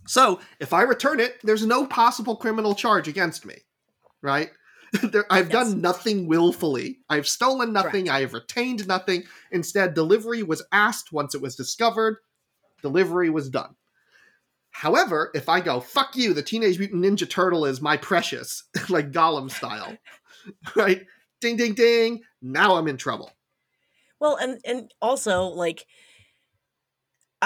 [0.06, 3.56] So if I return it, there's no possible criminal charge against me,
[4.22, 4.50] right?
[5.02, 5.70] there, I've Yes.
[5.70, 6.98] done nothing willfully.
[7.08, 8.08] I've stolen nothing.
[8.08, 9.24] I have retained nothing.
[9.50, 12.18] Instead, delivery was asked once it was discovered.
[12.82, 13.74] Delivery was done.
[14.70, 19.12] However, if I go, fuck you, the Teenage Mutant Ninja Turtle is my precious, like
[19.12, 19.96] Gollum style,
[20.74, 21.06] right?
[21.40, 22.22] Ding, ding, ding.
[22.42, 23.30] Now I'm in trouble.
[24.20, 25.86] Well, and and also like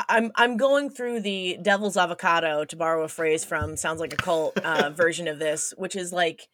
[0.09, 4.17] I'm I'm going through the devil's avocado to borrow a phrase from sounds like a
[4.17, 6.49] cult uh, version of this, which is like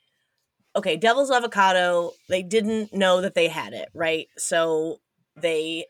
[0.77, 4.27] okay, devil's avocado, they didn't know that they had it, right?
[4.37, 5.01] So
[5.37, 5.87] they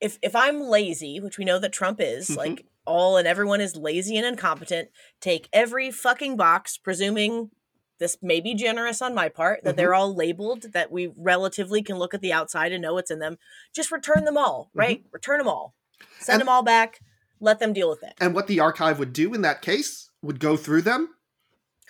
[0.00, 2.36] if if I'm lazy, which we know that Trump is, Mhm.
[2.36, 7.50] like all and everyone is lazy and incompetent, take every fucking box, presuming
[7.98, 11.96] this may be generous on my part that they're all labeled, that we relatively can
[11.96, 13.38] look at the outside and know what's in them.
[13.74, 15.02] Just return them all, right?
[15.12, 15.74] Return them all.
[16.20, 17.00] Send And- them all back.
[17.40, 18.14] Let them deal with it.
[18.20, 21.08] And what the archive would do in that case would go through them,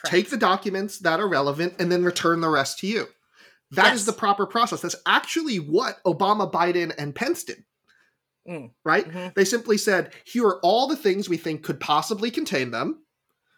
[0.01, 0.11] Correct.
[0.11, 3.07] take the documents that are relevant, and then return the rest to you.
[3.71, 4.07] That is Yes.
[4.07, 4.81] the proper process.
[4.81, 7.65] That's actually what Obama, Biden, and Pence did.
[8.49, 8.71] Mm.
[8.85, 9.09] Right?
[9.09, 9.35] Mhm.
[9.35, 13.05] They simply said, here are all the things we think could possibly contain them.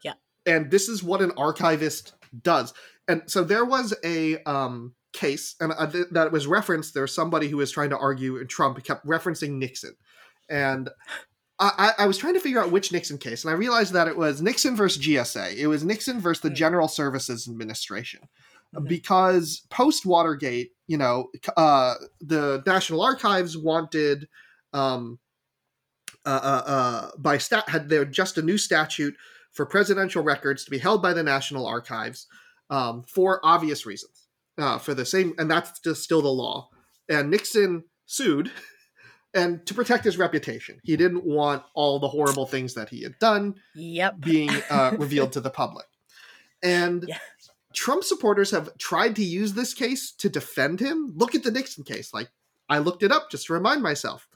[0.03, 0.15] Yeah.
[0.47, 2.73] And this is what an archivist does.
[3.07, 6.93] And so there was a um, case, and uh, th- that was referenced.
[6.95, 9.95] There was somebody who was trying to argue, and Trump kept referencing Nixon.
[10.49, 10.91] And
[11.61, 14.17] I, I was trying to figure out which Nixon case, and I realized that it
[14.17, 15.57] was Nixon versus GSA.
[15.57, 16.55] It was Nixon versus the Hmm.
[16.55, 18.21] General Services Administration.
[18.75, 18.87] Mhm.
[18.87, 24.29] Because post Watergate, you know, uh, the National Archives wanted
[24.73, 25.19] um,
[26.25, 29.15] uh, uh, uh, by stat had there just a new statute
[29.53, 32.27] for presidential records to be held by the National Archives
[32.71, 34.29] um, for obvious reasons.
[34.59, 36.69] Uh, for the same, and that's just still the law.
[37.09, 38.51] And Nixon sued,
[39.39, 43.19] and to protect his reputation, he didn't want all the horrible things that he had
[43.19, 44.21] done Yep.
[44.21, 45.87] being uh, revealed to the public.
[46.63, 47.19] And Yeah.
[47.75, 51.13] Trump supporters have tried to use this case to defend him.
[51.15, 52.13] Look at the Nixon case.
[52.15, 52.29] Like,
[52.69, 54.27] I looked it up just to remind myself.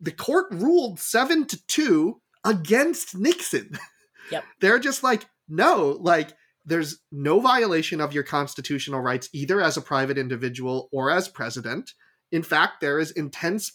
[0.00, 3.78] The court ruled seven to two against Nixon.
[4.30, 4.44] Yep.
[4.60, 6.28] They're just like, no, like,
[6.64, 11.94] there's no violation of your constitutional rights, either as a private individual or as president.
[12.30, 13.72] In fact, there is intense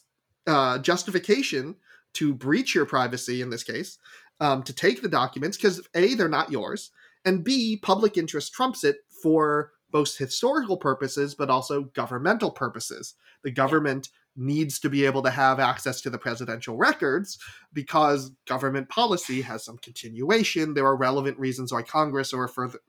[0.47, 1.75] uh, justification
[2.13, 3.97] to breach your privacy in this case,
[4.39, 6.91] um, to take the documents, because A, they're not yours,
[7.25, 13.13] and B, public interest trumps it for both historical purposes but also governmental purposes.
[13.43, 17.37] The government needs to be able to have access to the presidential records
[17.71, 20.73] because government policy has some continuation.
[20.73, 22.79] There are relevant reasons why Congress or a, further,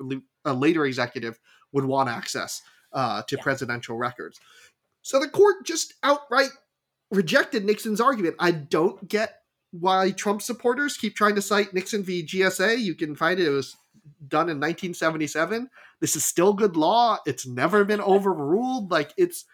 [0.44, 1.38] a later executive
[1.72, 3.42] would want access uh, to Yeah.
[3.42, 4.40] presidential records.
[5.02, 6.50] So the court just outright
[7.10, 8.36] rejected Nixon's argument.
[8.38, 9.40] I don't get
[9.72, 12.24] why Trump supporters keep trying to cite Nixon v.
[12.24, 12.78] GSA.
[12.78, 13.46] You can find it.
[13.46, 13.76] It was
[14.26, 15.68] done in 1977.
[16.00, 17.18] This is still good law.
[17.26, 18.90] It's never been overruled.
[18.90, 19.44] Like it's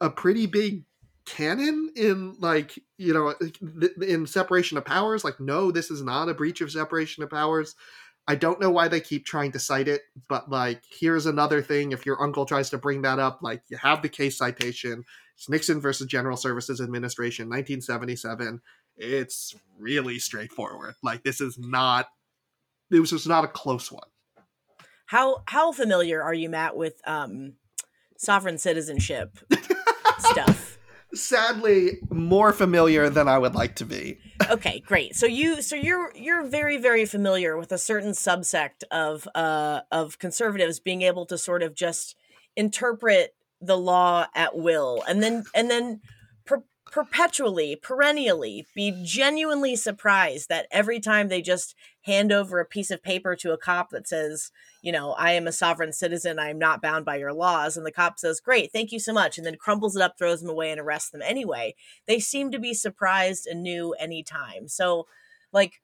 [0.00, 0.84] a pretty big
[1.26, 3.34] canon in like you know
[4.02, 7.76] in separation of powers like no this is not a breach of separation of powers
[8.28, 11.92] i don't know why they keep trying to cite it but like here's another thing
[11.92, 15.02] if your uncle tries to bring that up like you have the case citation
[15.36, 18.60] it's nixon versus general services administration 1977
[18.96, 22.08] it's really straightforward like this is not
[22.90, 24.08] this was not a close one
[25.06, 27.54] how how familiar are you matt with um
[28.16, 29.38] sovereign citizenship
[30.18, 30.74] stuff
[31.14, 34.18] sadly more familiar than I would like to be.
[34.50, 35.14] okay, great.
[35.14, 40.18] So you so you're you're very very familiar with a certain subsect of uh of
[40.18, 42.16] conservatives being able to sort of just
[42.56, 43.34] interpret
[43.66, 46.00] the law at will and then and then
[46.44, 52.90] per- perpetually perennially be genuinely surprised that every time they just hand over a piece
[52.90, 54.50] of paper to a cop that says
[54.84, 56.38] you know, I am a sovereign citizen.
[56.38, 57.78] I am not bound by your laws.
[57.78, 59.38] And the cop says, Great, thank you so much.
[59.38, 61.74] And then crumbles it up, throws them away, and arrests them anyway.
[62.06, 64.68] They seem to be surprised anew new anytime.
[64.68, 65.06] So,
[65.52, 65.80] like,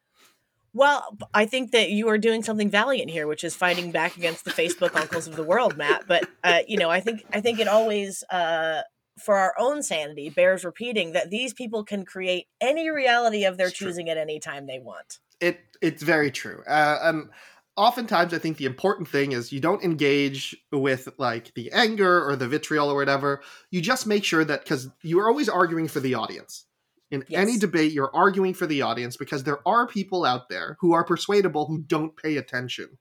[0.72, 4.44] well, I think that you are doing something valiant here, which is fighting back against
[4.44, 6.04] the Facebook uncles of the world, Matt.
[6.06, 8.82] But uh, you know, I think I think it always, uh,
[9.18, 13.68] for our own sanity, bears repeating that these people can create any reality of their
[13.68, 14.12] it's choosing true.
[14.12, 15.18] at any time they want.
[15.40, 16.62] It it's very true.
[16.68, 17.30] Uh, um,
[17.76, 22.36] oftentimes I think the important thing is you don't engage with like the anger or
[22.36, 23.42] the vitriol or whatever.
[23.70, 26.66] You just make sure that because you're always arguing for the audience.
[27.10, 27.40] In yes.
[27.40, 31.04] any debate, you're arguing for the audience because there are people out there who are
[31.04, 32.98] persuadable who don't pay attention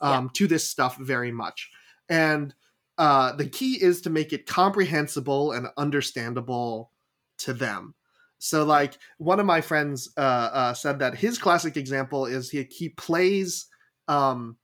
[0.00, 0.30] um, yeah.
[0.34, 1.70] to this stuff very much.
[2.08, 2.54] And
[2.96, 6.90] uh, the key is to make it comprehensible and understandable
[7.38, 7.94] to them.
[8.38, 12.66] So, like one of my friends uh, uh, said that his classic example is he
[12.70, 13.66] he plays
[14.08, 14.56] um,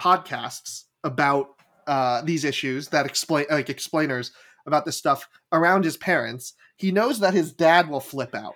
[0.00, 1.48] podcasts about
[1.86, 4.32] uh, these issues that explain like explainers
[4.66, 6.54] about this stuff around his parents.
[6.76, 8.54] He knows that his dad will flip out,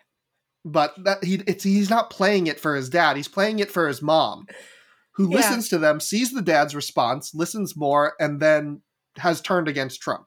[0.65, 3.17] but that he it's he's not playing it for his dad.
[3.17, 4.47] He's playing it for his mom,
[5.13, 5.37] who yeah.
[5.37, 8.83] listens to them, sees the dad's response, listens more, and then
[9.17, 10.27] has turned against Trump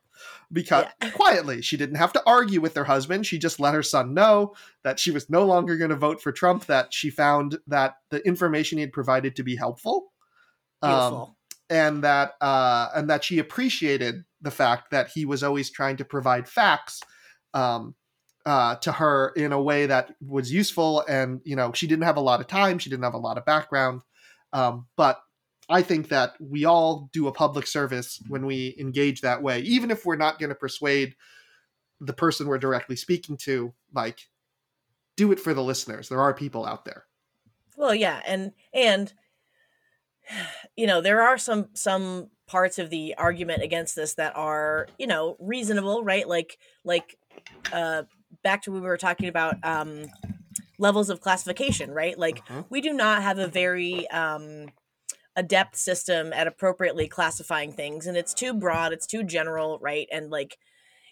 [0.51, 1.09] because yeah.
[1.15, 4.53] quietly she didn't have to argue with her husband she just let her son know
[4.83, 8.25] that she was no longer going to vote for trump that she found that the
[8.25, 10.11] information he had provided to be helpful
[10.83, 11.33] um,
[11.69, 16.05] and that uh, and that she appreciated the fact that he was always trying to
[16.05, 16.99] provide facts
[17.53, 17.95] um,
[18.45, 22.17] uh, to her in a way that was useful and you know she didn't have
[22.17, 24.01] a lot of time she didn't have a lot of background
[24.51, 25.21] um, but
[25.69, 29.91] I think that we all do a public service when we engage that way, even
[29.91, 31.15] if we're not going to persuade
[32.01, 33.73] the person we're directly speaking to.
[33.93, 34.19] Like,
[35.15, 36.09] do it for the listeners.
[36.09, 37.05] There are people out there.
[37.77, 39.13] Well, yeah, and and
[40.75, 45.07] you know there are some some parts of the argument against this that are you
[45.07, 46.27] know reasonable, right?
[46.27, 47.17] Like like
[47.71, 48.03] uh,
[48.43, 50.05] back to when we were talking about um,
[50.77, 52.17] levels of classification, right?
[52.17, 52.63] Like uh-huh.
[52.69, 54.67] we do not have a very um,
[55.35, 60.29] adept system at appropriately classifying things and it's too broad it's too general right and
[60.29, 60.57] like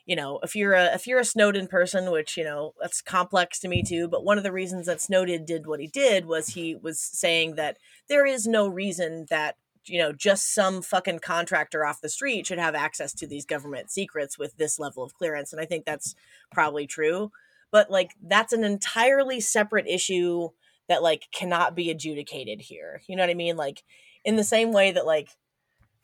[0.06, 3.60] you know if you're a if you're a snowden person which you know that's complex
[3.60, 6.50] to me too but one of the reasons that snowden did what he did was
[6.50, 7.78] he was saying that
[8.10, 9.56] there is no reason that
[9.86, 13.90] you know just some fucking contractor off the street should have access to these government
[13.90, 16.16] secrets with this level of clearance and i think that's
[16.52, 17.32] probably true
[17.72, 20.50] but like that's an entirely separate issue
[20.88, 23.56] that like cannot be adjudicated here you know what i mean?
[23.56, 23.84] Like
[24.24, 25.30] in the same way that like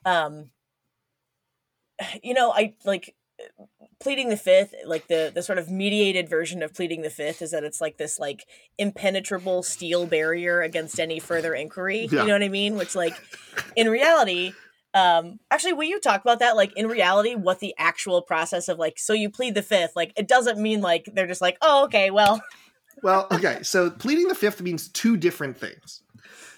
[0.05, 0.49] um
[2.23, 3.15] you know i like
[3.99, 7.51] pleading the fifth like the the sort of mediated version of pleading the fifth is
[7.51, 8.45] that it's like this like
[8.77, 12.21] impenetrable steel barrier against any further inquiry yeah.
[12.21, 13.13] you know what i mean which like
[13.75, 14.53] in reality
[14.93, 18.77] um actually will you talk about that like in reality what the actual process of
[18.77, 21.85] like so you plead the fifth like it doesn't mean like they're just like oh
[21.85, 22.41] okay well
[23.03, 26.01] well okay so pleading the fifth means two different things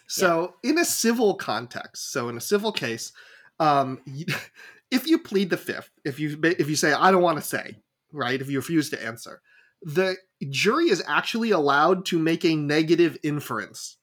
[0.10, 0.72] so yeah.
[0.72, 3.12] in a civil context, so in a civil case,
[3.60, 4.00] um,
[4.92, 7.78] if you plead the fifth, if you if you say I don't want to say,
[8.12, 9.42] right, if you refuse to answer,
[9.82, 10.16] the
[10.50, 13.98] jury is actually allowed to make a negative inference.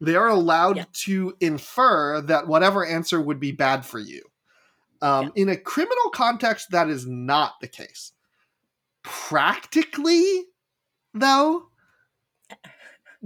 [0.00, 0.84] They are allowed yeah.
[0.92, 4.22] to infer that whatever answer would be bad for you.
[5.00, 5.42] Um, yeah.
[5.42, 8.12] In a criminal context, that is not the case.
[9.02, 10.44] Practically,
[11.14, 11.68] though,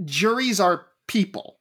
[0.05, 1.57] juries are people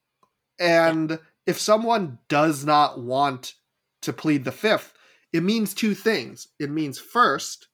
[0.59, 3.55] and if someone does not want
[4.03, 4.93] to plead the fifth,
[5.37, 6.49] it means two things.
[6.59, 7.69] It means first,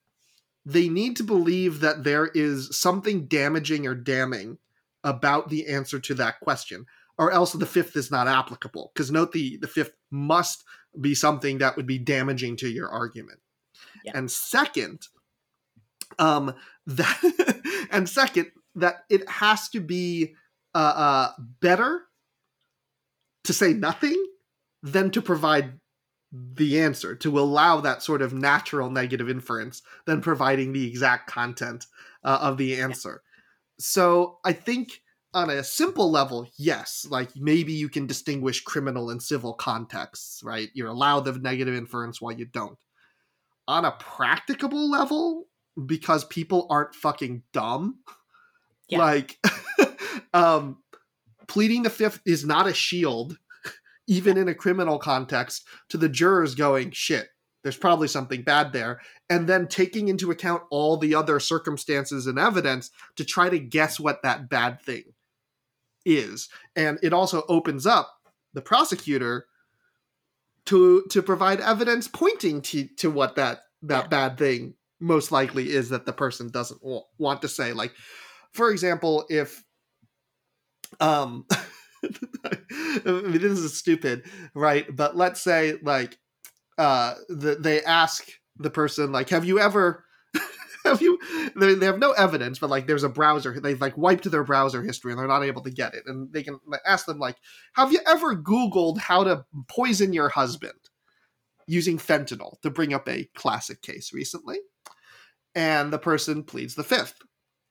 [0.66, 4.58] they need to believe that there is something damaging or damning
[5.04, 6.86] about the answer to that question,
[7.18, 8.90] or else the fifth is not applicable.
[8.92, 10.64] Because note the the fifth must
[11.00, 13.38] be something that would be damaging to your argument.
[14.04, 14.12] Yeah.
[14.16, 15.06] And second,
[16.18, 16.54] um,
[16.88, 20.34] that and second that it has to be
[20.74, 21.28] uh, uh
[21.60, 22.02] better
[23.44, 24.20] to say nothing
[24.82, 25.78] than to provide
[26.32, 31.86] the answer to allow that sort of natural negative inference than providing the exact content
[32.24, 33.22] uh, of the answer.
[33.78, 35.02] So I think
[35.34, 40.68] on a simple level, yes, like maybe you can distinguish criminal and civil contexts, right?
[40.74, 42.78] You're allowed the negative inference while you don't.
[43.68, 45.44] On a practicable level,
[45.86, 47.98] because people aren't fucking dumb,
[48.88, 48.98] Yeah.
[48.98, 49.38] like
[50.34, 50.78] um
[51.46, 53.38] pleading the fifth is not a shield
[54.06, 57.28] even in a criminal context to the jurors going shit
[57.62, 59.00] there's probably something bad there
[59.30, 64.00] and then taking into account all the other circumstances and evidence to try to guess
[64.00, 65.04] what that bad thing
[66.04, 68.12] is and it also opens up
[68.54, 69.46] the prosecutor
[70.64, 74.08] to to provide evidence pointing to to what that that Yeah.
[74.08, 76.80] bad thing most likely is that the person doesn't
[77.18, 77.92] want to say like
[78.52, 79.64] for example if
[81.00, 81.46] um
[82.04, 84.24] I mean, this is stupid
[84.54, 84.86] right?
[84.94, 86.18] But let's say like
[86.78, 88.26] uh the, they ask
[88.56, 90.04] the person like have you ever
[90.84, 91.18] have you
[91.56, 93.58] they, they have no evidence but like there's a browser.
[93.60, 96.04] They've like wiped their browser history and they're not able to get it.
[96.06, 97.36] And they can ask them like
[97.74, 100.72] have you ever googled how to poison your husband
[101.66, 104.58] using fentanyl to bring up a classic case recently?
[105.54, 107.20] And the person pleads the fifth.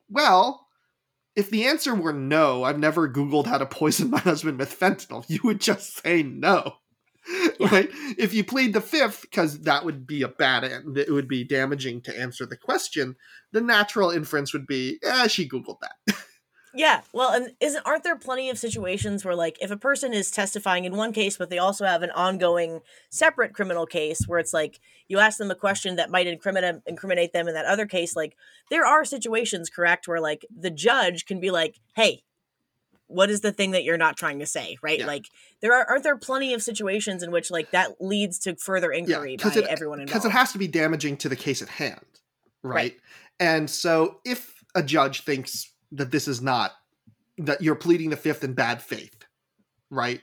[0.09, 0.67] Well
[1.41, 5.27] if the answer were no, I've never Googled how to poison my husband with fentanyl,
[5.27, 6.73] you would just say no.
[7.59, 7.67] Yeah.
[7.71, 7.89] Right?
[8.17, 11.43] If you plead the fifth, because that would be a bad end, it would be
[11.43, 13.15] damaging to answer the question,
[13.51, 16.15] the natural inference would be, eh, she Googled that.
[16.73, 20.31] Yeah, well, and isn't aren't there plenty of situations where like if a person is
[20.31, 24.53] testifying in one case, but they also have an ongoing separate criminal case where it's
[24.53, 28.15] like you ask them a question that might incriminate incriminate them in that other case,
[28.15, 28.35] like
[28.69, 32.23] there are situations, correct, where like the judge can be like, "Hey,
[33.07, 34.99] what is the thing that you're not trying to say?" Right?
[34.99, 35.07] Yeah.
[35.07, 35.25] Like
[35.61, 39.35] there are aren't there plenty of situations in which like that leads to further inquiry
[39.35, 41.99] by 'cause it- everyone because it has to be damaging to the case at hand,
[42.63, 42.75] right?
[42.75, 42.97] Right.
[43.41, 46.71] And so if a judge thinks that this is not
[47.37, 49.25] that you're pleading the fifth in bad faith,
[49.89, 50.21] right?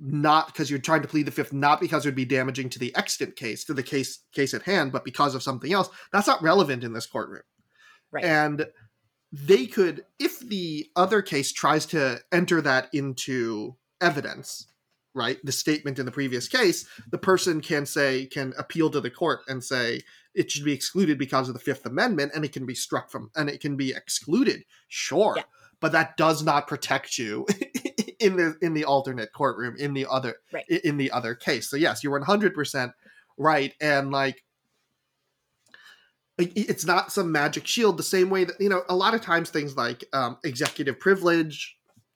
[0.00, 2.78] Not because you're trying to plead the fifth, not because it would be damaging to
[2.78, 5.88] the extant case, to the case case at hand, but because of something else.
[6.12, 7.42] That's not relevant in this courtroom.
[8.10, 8.24] Right.
[8.24, 8.66] And
[9.32, 14.66] they could, if the other case tries to enter that into evidence,
[15.14, 15.38] right?
[15.44, 19.40] The statement in the previous case, the person can say, can appeal to the court
[19.48, 20.00] and say
[20.34, 23.30] it should be excluded because of the Fifth Amendment and it can be struck from,
[23.36, 24.64] and it can be excluded.
[24.88, 25.34] Sure.
[25.36, 25.44] Yeah.
[25.80, 27.46] But that does not protect you
[28.20, 30.66] in the in the alternate courtroom in the other Right.
[30.68, 31.68] in the other case.
[31.68, 32.92] So yes, you're 100%
[33.36, 34.42] right and like
[36.38, 39.50] it's not some magic shield the same way that you know a lot of times
[39.50, 41.73] things like um, executive privilege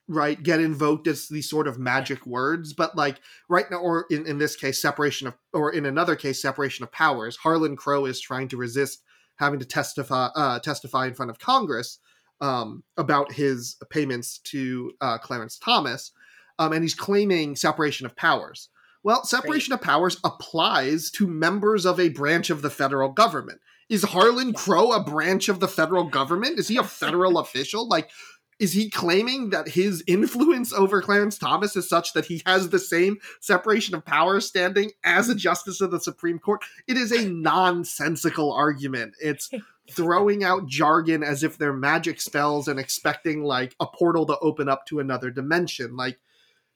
[0.09, 4.27] right get invoked as these sort of magic words but like right now or in,
[4.27, 8.21] in this case separation of or in another case separation of powers harlan crow is
[8.21, 9.03] trying to resist
[9.37, 11.99] having to testify uh, testify in front of congress
[12.41, 16.13] um, about his payments to uh, clarence thomas
[16.59, 18.71] um, and he's claiming separation of powers
[19.03, 24.03] well separation of powers applies to members of a branch of the federal government is
[24.03, 26.59] Harlan Crow a branch of the federal government?
[26.59, 27.89] Is he a federal official?
[27.89, 28.11] Like,
[28.59, 32.79] is he claiming that his influence over Clarence Thomas is such that he has the
[32.79, 36.63] same separation of powers standing as a justice of the Supreme Court?
[36.89, 39.15] It is a nonsensical argument.
[39.21, 39.51] It's
[39.93, 44.69] throwing out jargon as if they're magic spells and expecting like a portal to open
[44.69, 45.97] up to another dimension.
[45.97, 46.19] Like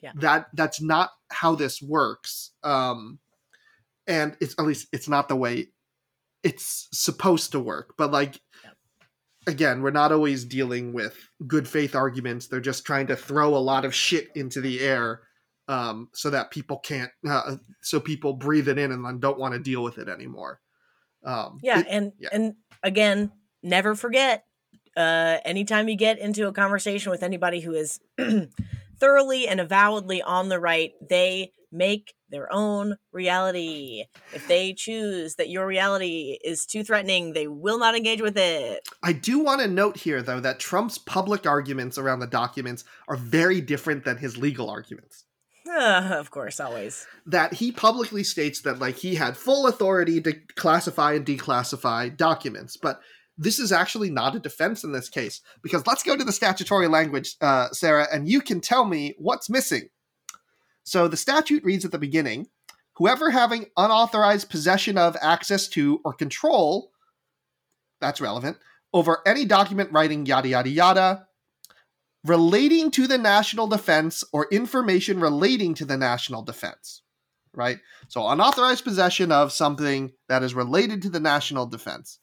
[0.01, 0.13] Yeah.
[0.15, 2.51] that that's not how this works.
[2.63, 3.19] Um
[4.07, 5.67] and it's at least it's not the way
[6.43, 7.95] it's supposed to work.
[7.97, 8.39] But like.
[9.47, 11.17] Again, we're not always dealing with
[11.47, 12.47] good faith arguments.
[12.47, 15.21] They're just trying to throw a lot of shit into the air
[15.67, 19.53] um, so that people can't, uh, so people breathe it in and then don't want
[19.53, 20.59] to deal with it anymore.
[21.25, 22.29] Um, Yeah, it- and yeah.
[22.33, 23.31] and again,
[23.61, 24.45] never forget.
[24.95, 27.99] Uh, anytime you get into a conversation with anybody who is
[28.99, 34.05] thoroughly and avowedly on the right, they make their own reality.
[34.33, 38.87] If they choose that your reality is too threatening, they will not engage with it.
[39.01, 43.15] I do want to note here, though, that Trump's public arguments around the documents are
[43.15, 45.23] very different than his legal arguments.
[45.65, 47.07] Uh, of course, always.
[47.25, 52.75] that he publicly states that like he had full authority to classify and declassify documents
[52.75, 52.99] but
[53.37, 56.87] this is actually not a defense in this case because let's go to the statutory
[56.87, 59.87] language uh, sarah and you can tell me what's missing
[60.83, 62.47] so the statute reads at the beginning
[62.97, 66.91] whoever having unauthorized possession of access to or control
[67.99, 68.57] that's relevant
[68.93, 71.27] over any document writing yada yada yada
[72.25, 77.03] relating to the national defense or information relating to the national defense
[77.55, 77.77] right?
[78.07, 82.19] So unauthorized possession of something that is related to the national defense.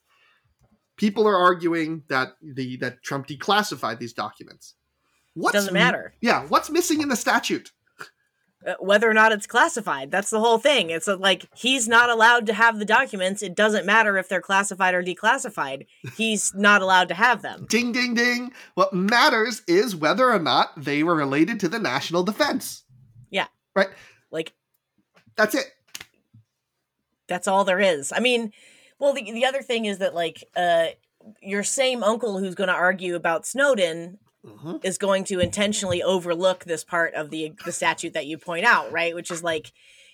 [0.97, 4.75] People are arguing that the that trump declassified these documents.
[5.35, 6.15] What's Doesn't matter.
[6.21, 7.71] yeah what's missing in the statute
[8.79, 10.11] whether or not it's classified.
[10.11, 10.91] That's the whole thing.
[10.91, 13.43] It's uh, like he's not allowed to have the documents.
[13.43, 15.87] It doesn't matter if they're classified or declassified.
[16.17, 17.67] He's not allowed to have them.
[17.69, 22.23] ding ding ding what matters is whether or not they were related to the national
[22.23, 22.85] defense
[23.31, 23.47] Yeah.
[23.75, 23.89] Right?
[24.31, 24.53] Like
[25.37, 25.67] that's it
[27.31, 28.13] that's all there is.
[28.13, 28.53] I mean,
[28.99, 30.89] well, the the other thing is that like uh
[31.41, 34.84] your same uncle who's going to argue about Snowden Mhm.
[34.84, 38.91] is going to intentionally overlook this part of the the statute that you point out,
[38.91, 39.14] right?
[39.14, 39.72] Which is like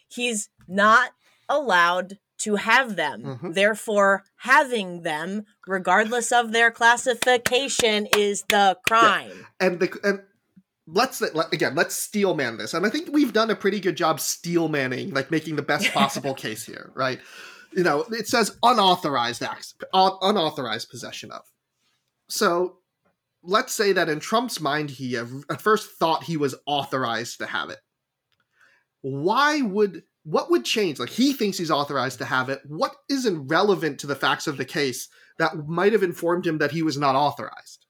[0.08, 1.10] he's not
[1.48, 3.22] allowed to have them.
[3.42, 3.54] Mhm.
[3.54, 9.46] Therefore, having them, regardless of their classification, is the crime.
[9.60, 10.20] and the and
[10.88, 14.18] let's let- again let's steelman this and i think we've done a pretty good job
[14.18, 17.18] steelmanning like making the best possible case here right
[17.72, 21.42] you know it says unauthorized acts un- unauthorized possession of
[22.28, 22.76] so
[23.46, 27.70] let's say that in trump's mind he at first thought he was authorized to have
[27.70, 27.78] it
[29.02, 33.46] why would what would change like he thinks he's authorized to have it what isn't
[33.46, 36.98] relevant to the facts of the case that might have informed him that he was
[36.98, 37.86] not authorized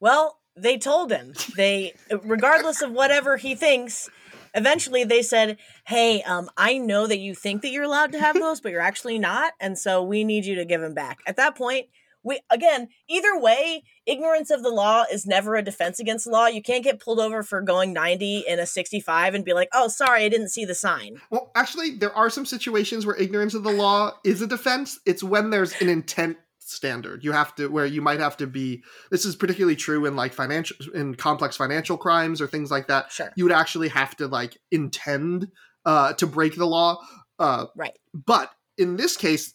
[0.00, 1.32] Well, they told him.
[1.56, 4.10] They, regardless of whatever he thinks,
[4.54, 8.34] eventually they said, "Hey, um, I know that you think that you're allowed to have
[8.40, 11.36] those, but you're actually not, and so we need you to give them back." At
[11.36, 11.86] that point,
[12.22, 16.46] we again, either way, ignorance of the law is never a defense against the law.
[16.46, 19.88] You can't get pulled over for going 90 in a 65 and be like, "Oh,
[19.88, 23.62] sorry, I didn't see the sign." Well, actually, there are some situations where ignorance of
[23.62, 24.98] the law is a defense.
[25.06, 27.22] It's when there's an intent standard.
[27.24, 28.82] You have to where you might have to be.
[29.10, 33.12] This is particularly true in like financial in complex financial crimes or things like that.
[33.12, 33.32] Sure.
[33.36, 35.48] You would actually have to like intend
[35.84, 36.98] uh, to break the law.
[37.38, 37.98] Uh, Right.
[38.14, 39.54] But in this case,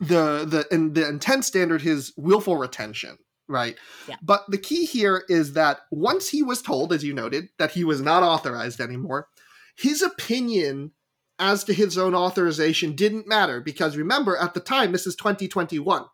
[0.00, 3.18] the the and the intent standard is willful retention.
[3.48, 3.76] Right.
[4.06, 4.16] Yeah.
[4.22, 7.82] But the key here is that once he was told, as you noted, that he
[7.82, 9.28] was not authorized anymore,
[9.76, 10.92] his opinion
[11.38, 16.04] as to his own authorization didn't matter because remember, at the time, this is 2021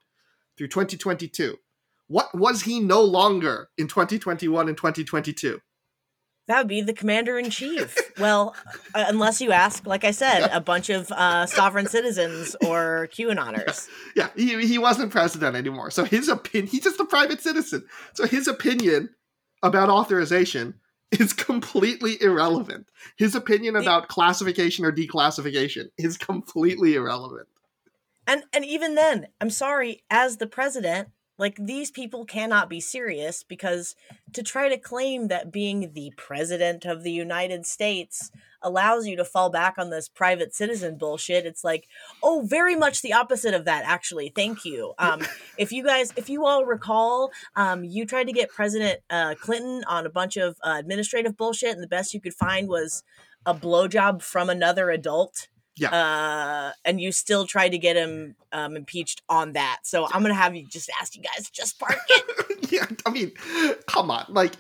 [0.56, 1.56] through 2022.
[2.06, 5.60] What was he no longer in 2021 and 2022?
[6.46, 7.96] That would be the commander in chief.
[8.18, 8.54] well,
[8.94, 13.88] uh, unless you ask, like I said, a bunch of uh, sovereign citizens or QAnoners.
[14.16, 15.90] Yeah, he, he wasn't president anymore.
[15.90, 17.84] So his opinion, he's just a private citizen.
[18.14, 19.08] So his opinion
[19.62, 20.74] about authorization
[21.10, 22.86] is completely irrelevant.
[23.16, 27.48] His opinion about classification or declassification is completely irrelevant.
[28.26, 31.08] And and even then, I'm sorry, as the president,
[31.38, 33.96] like these people cannot be serious because
[34.32, 38.30] to try to claim that being the president of the United States
[38.62, 41.44] allows you to fall back on this private citizen bullshit.
[41.44, 41.86] It's like,
[42.22, 44.32] oh, very much the opposite of that, actually.
[44.34, 44.94] Thank you.
[44.98, 45.22] Um,
[45.58, 49.84] if you guys, if you all recall, um, you tried to get President uh, Clinton
[49.86, 53.02] on a bunch of uh, administrative bullshit, and the best you could find was
[53.46, 55.90] a blowjob from another adult Yeah.
[55.90, 59.80] uh, and you still tried to get him um, impeached on that.
[59.82, 62.70] So I'm gonna have you just ask you guys just park it.
[62.72, 63.32] yeah, I mean,
[63.88, 64.26] come on.
[64.28, 64.54] Like,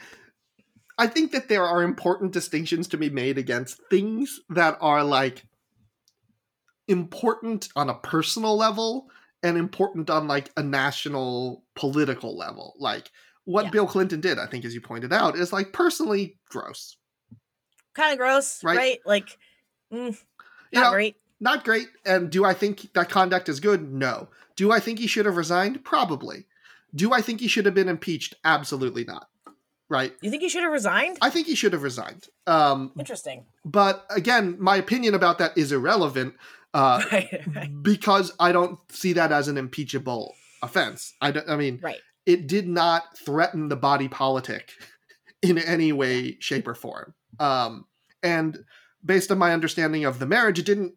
[0.98, 5.44] I think that there are important distinctions to be made against things that are like
[6.88, 9.08] important on a personal level
[9.42, 12.74] and important on like a national political level.
[12.78, 13.10] Like,
[13.44, 13.70] what Yeah.
[13.70, 16.96] Bill Clinton did, I think, as you pointed out, is like personally gross.
[17.94, 18.76] kind of gross, Right.
[18.76, 18.98] right?
[19.06, 19.38] Like,
[19.92, 20.18] mm,
[20.70, 21.16] You not know, great.
[21.40, 21.88] not great.
[22.04, 23.92] And do I think that conduct is good?
[23.92, 24.28] No.
[24.56, 25.84] Do I think he should have resigned?
[25.84, 26.46] Probably.
[26.94, 28.34] Do I think he should have been impeached?
[28.44, 29.28] Absolutely not.
[29.88, 30.12] Right?
[30.22, 31.18] You think he should have resigned?
[31.20, 32.28] I think he should have resigned.
[32.46, 33.44] Um, Interesting.
[33.64, 36.34] but again, my opinion about that is irrelevant
[36.72, 41.14] uh, right, right, because I don't see that as an impeachable offense.
[41.20, 42.00] I, don't- I mean, right.
[42.26, 44.70] it did not threaten the body politic
[45.42, 47.14] in any way, shape, or form.
[47.38, 47.84] Um,
[48.22, 48.58] and
[49.04, 50.94] based on my understanding of the marriage, it didn't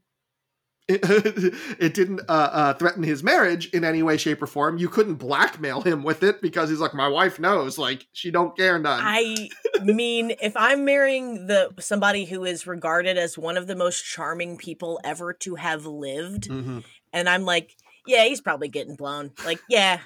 [0.90, 4.78] it, it didn't uh, uh, threaten his marriage in any way, shape, or form.
[4.78, 8.56] You couldn't blackmail him with it because he's like, my wife knows, like she don't
[8.56, 9.02] care none.
[9.04, 9.50] I
[9.84, 14.56] mean, if I'm marrying the somebody who is regarded as one of the most charming
[14.56, 16.80] people ever to have lived, mm-hmm.
[17.12, 19.34] and I'm like, yeah, he's probably getting blown.
[19.46, 20.00] Like, yeah,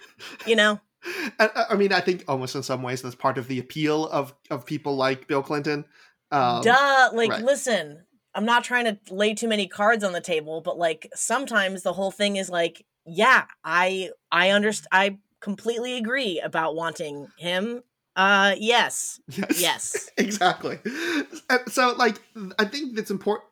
[0.47, 0.82] you know.
[1.39, 4.34] I, I mean, I think almost in some ways that's part of the appeal of
[4.49, 5.86] of people like Bill Clinton.
[6.32, 7.09] Um, Duh.
[7.13, 7.43] Like, right.
[7.43, 11.84] listen, I'm not trying to lay too many cards on the table, but like sometimes
[11.84, 14.88] the whole thing is like, yeah, I I understand.
[14.91, 17.82] I completely agree about wanting him.
[18.15, 19.59] Uh, yes, Yes.
[19.61, 20.09] yes.
[20.17, 20.79] exactly.
[21.67, 22.17] So, like,
[22.59, 23.49] I think it's important.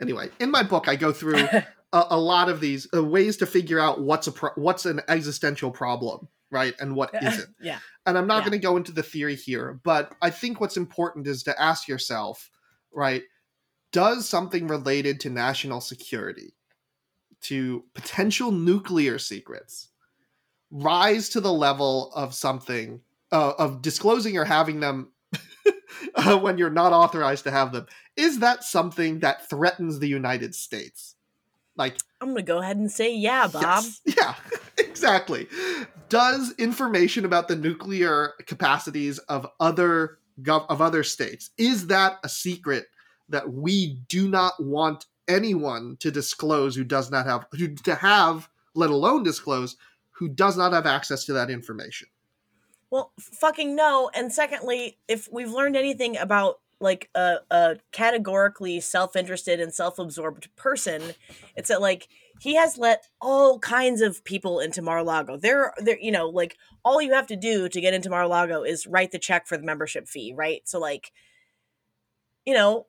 [0.00, 1.38] Anyway, in my book, I go through
[1.92, 5.00] a, a lot of these uh, ways to figure out what's a pro- what's an
[5.08, 7.54] existential problem, right, and what isn't.
[7.60, 7.78] yeah.
[8.06, 8.50] And I'm not Yeah.
[8.50, 11.86] going to go into the theory here, but I think what's important is to ask
[11.88, 12.50] yourself,
[12.92, 13.22] right,
[13.92, 16.54] does something related to national security,
[17.42, 19.88] to potential nuclear secrets,
[20.70, 23.00] rise to the level of something
[23.32, 25.12] uh, of disclosing or having them
[26.14, 27.86] uh, when you're not authorized to have them?
[28.16, 31.14] Is that something that threatens the United States?
[31.76, 33.84] Like, I'm gonna go ahead and say yeah, Bob.
[33.84, 34.00] Yes.
[34.16, 34.34] Yeah,
[34.76, 35.48] exactly.
[36.10, 42.28] Does information about the nuclear capacities of other gov- of other states is that a
[42.28, 42.86] secret
[43.28, 48.48] that we do not want anyone to disclose who does not have who to have
[48.74, 49.76] let alone disclose
[50.10, 52.08] who does not have access to that information?
[52.90, 54.10] Well, fucking no.
[54.12, 61.14] And secondly, if we've learned anything about like a, a categorically self-interested and self-absorbed person,
[61.56, 62.08] it's that like
[62.40, 65.36] he has let all kinds of people into Mar-a-Lago.
[65.36, 68.86] There, there, you know, like all you have to do to get into Mar-a-Lago is
[68.86, 70.62] write the check for the membership fee, right?
[70.64, 71.12] So like,
[72.46, 72.86] you know,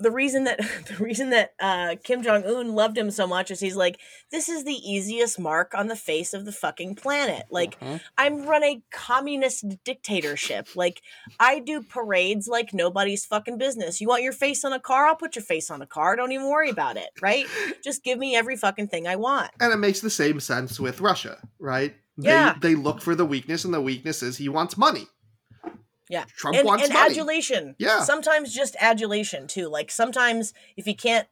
[0.00, 3.60] the reason that the reason that uh, Kim Jong Un loved him so much is
[3.60, 3.98] he's like,
[4.30, 7.44] this is the easiest mark on the face of the fucking planet.
[7.50, 7.78] Like,
[8.16, 10.68] I'm run a communist dictatorship.
[10.74, 11.02] Like
[11.38, 14.00] I do parades like nobody's fucking business.
[14.00, 15.06] You want your face on a car?
[15.06, 16.16] I'll put your face on a car.
[16.16, 17.46] Don't even worry about it, right?
[17.84, 19.50] Just give me every fucking thing I want.
[19.60, 21.94] And it makes the same sense with Russia, right?
[22.16, 22.54] Yeah.
[22.60, 25.06] They they look for the weakness, and the weakness is he wants money.
[26.10, 26.24] Yeah.
[26.36, 27.10] Trump and, wants and money.
[27.10, 27.76] adulation.
[27.78, 28.00] Yeah.
[28.00, 29.68] Sometimes just adulation too.
[29.68, 31.28] Like sometimes if he can't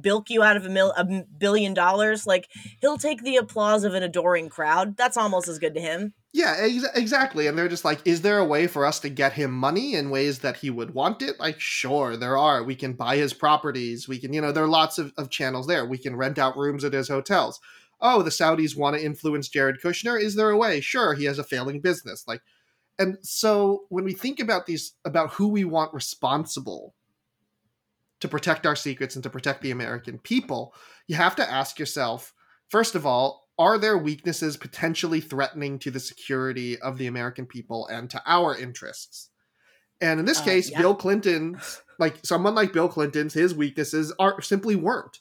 [0.00, 2.48] bilk you out of a mil a billion dollars, like
[2.80, 4.96] he'll take the applause of an adoring crowd.
[4.96, 6.14] That's almost as good to him.
[6.32, 7.48] Yeah, ex- exactly.
[7.48, 10.10] And they're just like, is there a way for us to get him money in
[10.10, 11.40] ways that he would want it?
[11.40, 12.62] Like, sure, there are.
[12.62, 14.06] We can buy his properties.
[14.06, 15.84] We can, you know, there are lots of, of channels there.
[15.84, 17.58] We can rent out rooms at his hotels.
[18.00, 20.22] Oh, the Saudis want to influence Jared Kushner.
[20.22, 20.80] Is there a way?
[20.80, 22.24] Sure, he has a failing business.
[22.28, 22.42] Like,
[23.00, 26.94] and so when we think about these, about who we want responsible
[28.20, 30.74] to protect our secrets and to protect the American people,
[31.08, 32.34] you have to ask yourself,
[32.68, 37.86] first of all, are there weaknesses potentially threatening to the security of the American people
[37.88, 39.30] and to our interests?
[40.00, 40.80] And in this Uh, case, yeah.
[40.80, 41.60] Bill Clinton,
[41.98, 45.20] like someone like Bill Clinton's, his weaknesses are simply weren't.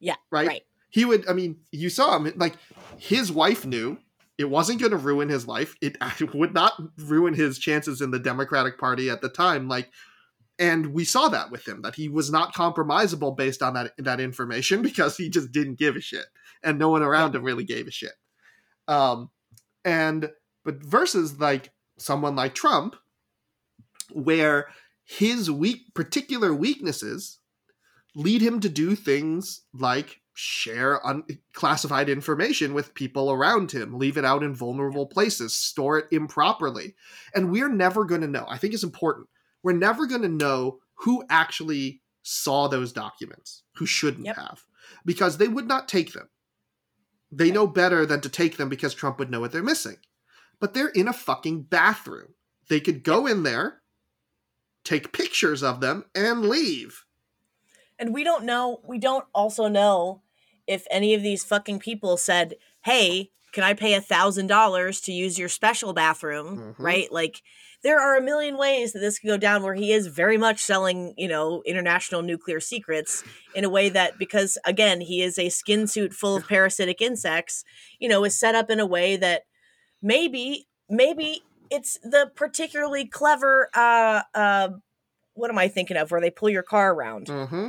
[0.00, 0.16] Yeah.
[0.30, 0.48] Right?
[0.48, 0.62] Right.
[0.90, 2.56] He would, I mean, you saw him, like,
[2.98, 3.98] his wife knew
[4.38, 5.74] it wasn't going to ruin his life.
[5.80, 5.96] It
[6.34, 9.68] would not ruin his chances in the Democratic Party at the time.
[9.68, 9.90] Like,
[10.58, 14.20] and we saw that with him that he was not compromisable based on that that
[14.20, 16.26] information because he just didn't give a shit
[16.62, 18.12] and no one around him really gave a shit
[18.88, 19.30] um
[19.84, 20.30] and
[20.64, 22.96] but versus like someone like trump
[24.12, 24.68] where
[25.04, 27.38] his weak particular weaknesses
[28.14, 34.24] lead him to do things like share unclassified information with people around him leave it
[34.24, 36.94] out in vulnerable places store it improperly
[37.34, 39.28] and we're never going to know i think it's important
[39.62, 44.36] we're never going to know who actually saw those documents, who shouldn't Yep.
[44.36, 44.64] have,
[45.04, 46.28] because they would not take them.
[47.32, 49.96] They know better than to take them because Trump would know what they're missing.
[50.60, 52.34] But they're in a fucking bathroom.
[52.68, 53.82] They could go in there,
[54.84, 57.04] take pictures of them, and leave.
[57.98, 60.22] And we don't know, we don't also know
[60.66, 62.54] if any of these fucking people said,
[62.84, 66.74] hey, can I pay a thousand dollars to use your special bathroom?
[66.78, 66.82] Mhm.
[66.84, 67.12] Right?
[67.12, 67.40] Like,
[67.82, 70.58] there are a million ways that this could go down where he is very much
[70.60, 73.22] selling, you know, international nuclear secrets
[73.54, 77.62] in a way that, because again, he is a skin suit full of parasitic insects,
[78.00, 79.42] you know, is set up in a way that
[80.02, 84.68] maybe, maybe it's the particularly clever, uh, uh,
[85.34, 87.26] what am I thinking of, where they pull your car around?
[87.26, 87.68] Mm-hmm.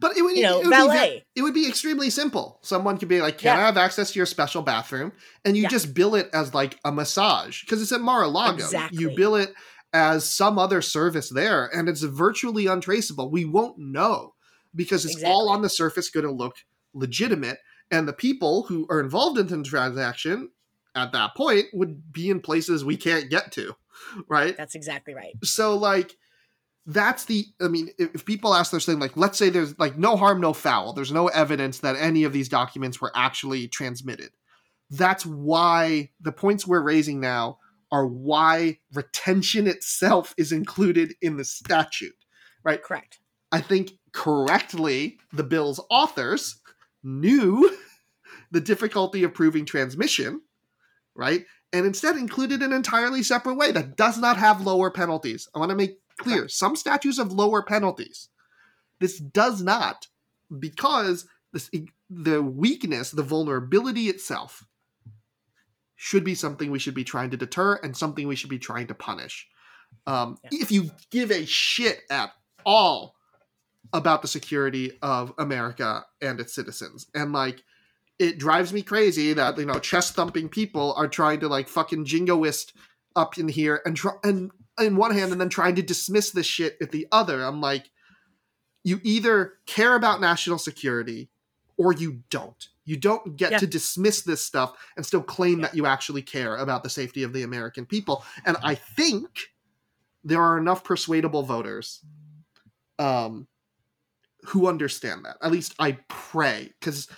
[0.00, 2.58] But it would, You know, it would Be, it would be extremely simple.
[2.62, 5.12] Someone could be like, "Can I have access to your special bathroom?"
[5.44, 5.68] And you Yeah.
[5.68, 8.68] just bill it as like a massage because it's at Mar-a-Lago.
[8.90, 9.54] You bill it
[9.92, 13.30] as some other service there, and it's virtually untraceable.
[13.30, 14.34] We won't know
[14.74, 16.56] because it's all on the surface going to look
[16.94, 17.58] legitimate
[17.90, 20.50] and the people who are involved in the transaction
[20.94, 23.74] at that point would be in places we can't get to
[24.28, 25.34] right That's exactly right.
[25.42, 26.16] so like
[26.86, 30.16] that's the i mean if, people ask this thing like let's say there's like no
[30.16, 30.92] harm no foul.
[30.92, 34.30] There's no evidence that any of these documents were actually transmitted.
[34.90, 37.58] That's why the points we're raising now
[37.90, 42.16] are why retention itself is included in the statute
[42.64, 42.82] right?
[42.82, 43.18] Correct.
[43.52, 46.60] i think correctly the bill's authors
[47.02, 47.76] knew
[48.50, 50.40] the difficulty of proving transmission
[51.14, 51.44] right?
[51.72, 55.48] And instead included an entirely separate way that does not have lower penalties.
[55.54, 56.48] I want to make clear.
[56.48, 58.28] Some statutes have lower penalties.
[59.00, 60.06] This does not
[60.58, 61.70] because this
[62.08, 64.64] the weakness the vulnerability itself
[65.96, 68.86] should be something we should be trying to deter and something we should be trying
[68.88, 69.48] to punish.
[70.06, 70.62] Um, Yeah.
[70.62, 72.32] if you give a shit at
[72.64, 73.14] all
[73.92, 77.62] about the security of america and its citizens and like
[78.18, 82.04] it drives me crazy that you know chest thumping people are trying to like fucking
[82.06, 82.72] jingoist
[83.16, 84.50] up in here and try and
[84.80, 87.42] in one hand and then trying to dismiss this shit at the other.
[87.42, 87.90] I'm like,
[88.84, 91.30] you either care about national security
[91.76, 92.68] or you don't.
[92.84, 93.58] You don't get Yeah.
[93.58, 97.32] to dismiss this stuff and still claim that you actually care about the safety of
[97.32, 98.24] the American people.
[98.44, 99.28] And I think
[100.24, 102.04] there are enough persuadable voters
[102.98, 103.46] um,
[104.46, 105.36] who understand that.
[105.42, 106.72] At least I pray.
[106.80, 107.08] Because,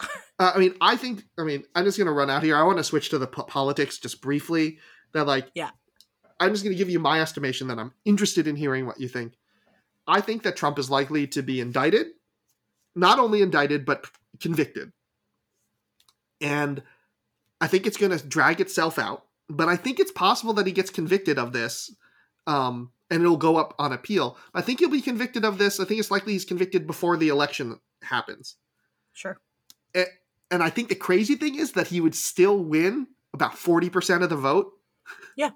[0.38, 2.56] uh, I mean, I think, I mean, I'm just going to run out here.
[2.56, 4.78] I want to switch to the po- politics just briefly.
[5.14, 5.70] That, like, Yeah.
[6.40, 9.06] I'm just going to give you my estimation that I'm interested in hearing what you
[9.06, 9.34] think.
[10.08, 12.08] I think that Trump is likely to be indicted,
[12.96, 14.06] not only indicted, but
[14.40, 14.92] convicted.
[16.40, 16.82] And
[17.60, 20.72] I think it's going to drag itself out, but I think it's possible that he
[20.72, 21.94] gets convicted of this
[22.48, 24.36] um, and it'll go up on appeal.
[24.52, 25.78] I think he'll be convicted of this.
[25.78, 28.56] I think it's likely he's convicted before the election happens.
[29.12, 29.38] Sure.
[29.94, 34.28] And I think the crazy thing is that he would still win about 40% of
[34.28, 34.72] the vote.
[35.36, 35.50] Yeah.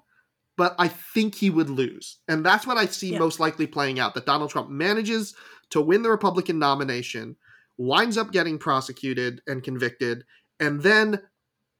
[0.55, 2.17] But I think he would lose.
[2.27, 3.19] And that's what I see Yeah.
[3.19, 5.35] most likely playing out that Donald Trump manages
[5.69, 7.35] to win the Republican nomination,
[7.77, 10.25] winds up getting prosecuted and convicted,
[10.59, 11.21] and then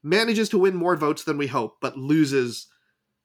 [0.03, 2.67] manages to win more votes than we hope, but loses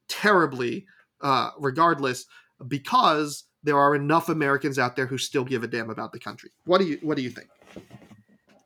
[0.09, 0.87] terribly
[1.21, 2.27] uh, regardless
[2.67, 6.51] because there are enough Americans out there who still give a damn about the country.
[6.65, 7.49] What do you what do you think?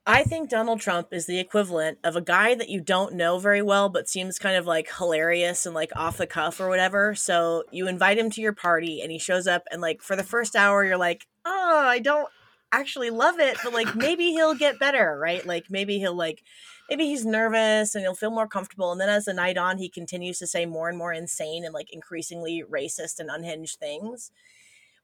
[0.08, 3.60] I think Donald Trump is the equivalent of a guy that you don't know very
[3.60, 7.16] well, but seems kind of like hilarious and like off the cuff or whatever.
[7.16, 10.22] So you invite him to your party and he shows up, and like for the
[10.22, 12.28] first hour, you're like, oh, I don't
[12.70, 15.44] actually love it, but like maybe he'll get better, right?
[15.44, 16.44] Like maybe he'll like,
[16.88, 18.92] maybe he's nervous and he'll feel more comfortable.
[18.92, 21.74] And then as the night on, he continues to say more and more insane and
[21.74, 24.30] like increasingly racist and unhinged things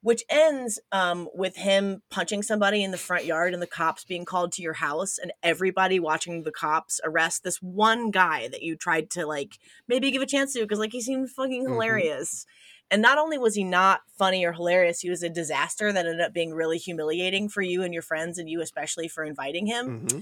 [0.02, 4.24] which ends um, with him punching somebody in the front yard and the cops being
[4.24, 8.76] called to your house and everybody watching the cops arrest this one guy that you
[8.76, 11.72] tried to like maybe give a chance to because like he seemed fucking Mhm.
[11.72, 12.44] hilarious
[12.90, 16.20] and not only was he not funny or hilarious he was a disaster that ended
[16.20, 19.86] up being really humiliating for you and your friends and you especially for inviting him
[20.02, 20.18] Mm-hmm.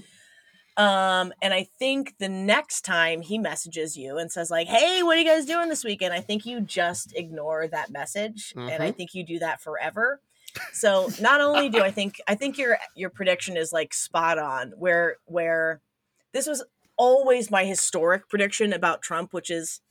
[0.77, 5.17] Um, and I think the next time he messages you and says like, "Hey, what
[5.17, 8.91] are you guys doing this weekend?" I think you just ignore that message, and I
[8.91, 8.95] Mhm.
[8.95, 10.21] think you do that forever.
[10.71, 14.71] So not only do I think I think your your prediction is like spot on,
[14.71, 15.81] where where
[16.33, 16.63] this was
[16.97, 19.81] always my historic prediction about Trump, which is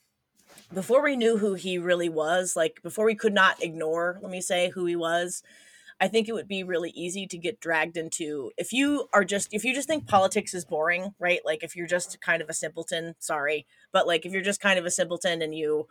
[0.73, 4.41] before we knew who he really was, like before we could not ignore, let me
[4.41, 5.43] say, who he was.
[6.01, 9.53] I think it would be really easy to get dragged into if you are just
[9.53, 11.41] if you just think politics is boring, right?
[11.45, 14.79] Like if you're just kind of a simpleton, sorry, but like if you're just kind
[14.79, 15.87] of a simpleton and you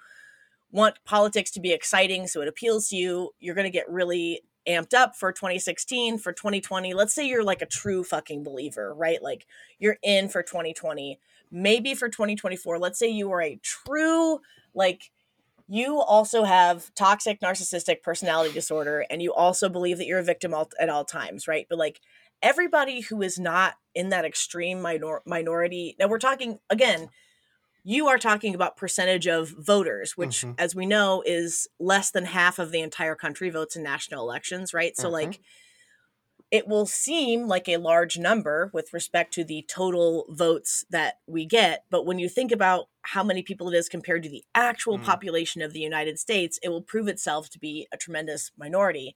[0.71, 4.41] want politics to be exciting so it appeals to you, you're going to get really
[4.67, 6.93] amped up for 2016, for 2020.
[6.93, 9.21] Let's say you're like a true fucking believer, right?
[9.21, 9.45] Like
[9.79, 11.19] you're in for 2020,
[11.51, 12.79] maybe for 2024.
[12.79, 14.39] Let's say you are a true
[14.73, 15.11] like
[15.71, 20.53] you also have toxic narcissistic personality disorder and you also believe that you're a victim
[20.53, 22.01] all, at all times right but like
[22.41, 27.09] everybody who is not in that extreme minor- minority now we're talking again
[27.83, 30.55] you are talking about percentage of voters which Mhm.
[30.57, 34.73] as we know is less than half of the entire country votes in national elections
[34.73, 35.11] right so Mhm.
[35.13, 35.39] like
[36.51, 41.45] it will seem like a large number with respect to the total votes that we
[41.45, 41.85] get.
[41.91, 44.99] But when you think about how many people it is compared to the actual Mm.
[44.99, 49.15] population of the United States, it will prove itself to be a tremendous minority.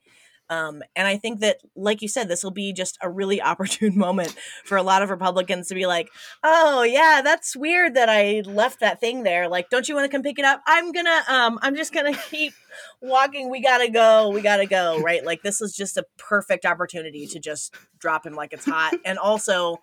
[0.50, 3.98] Um, and I think that, like you said, this will be just a really opportune
[3.98, 4.36] moment
[4.66, 6.10] for a lot of Republicans to be like,
[6.44, 9.48] "Oh yeah, that's weird that I left that thing there.
[9.48, 10.62] Like, don't you want to come pick it up?
[10.68, 12.54] I'm gonna, um, I'm just gonna keep
[13.02, 13.50] walking.
[13.50, 14.30] We gotta go.
[14.30, 15.00] We gotta go.
[15.00, 15.26] Right?
[15.26, 19.18] Like, this is just a perfect opportunity to just drop him like it's hot, and
[19.18, 19.78] also,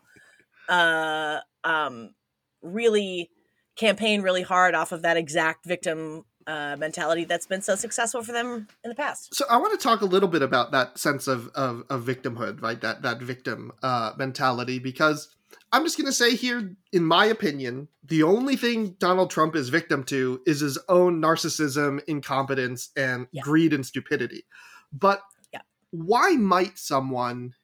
[0.69, 2.15] uh, um,
[2.63, 3.31] really
[3.77, 8.33] campaign really hard off of that exact victim uh, mentality that's been so successful for
[8.33, 9.35] them in the past.
[9.35, 12.61] So I want to talk a little bit about that sense of of, of victimhood,
[12.61, 12.81] right?
[12.81, 15.29] That that victim uh, mentality, because
[15.73, 19.69] I'm just going to say here, in my opinion, the only thing Donald Trump is
[19.69, 23.43] victim to is his own narcissism, incompetence, and yeah.
[23.43, 24.45] greed and stupidity.
[24.93, 25.23] But
[25.53, 25.61] yeah.
[25.91, 27.55] why might someone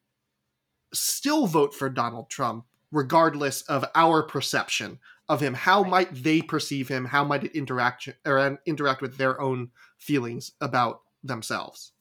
[0.93, 4.99] still vote for Donald Trump regardless of our perception
[5.29, 5.55] of him.
[5.55, 5.91] How right.
[5.91, 7.05] might they perceive him?
[7.05, 11.93] How might it interact or interact with their own feelings about themselves?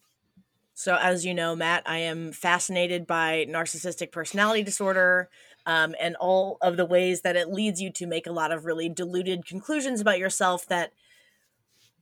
[0.78, 5.30] So as you know matt i am fascinated by narcissistic personality disorder
[5.66, 8.66] um, and all of the ways that it leads you to make a lot of
[8.66, 10.92] really deluded conclusions about yourself that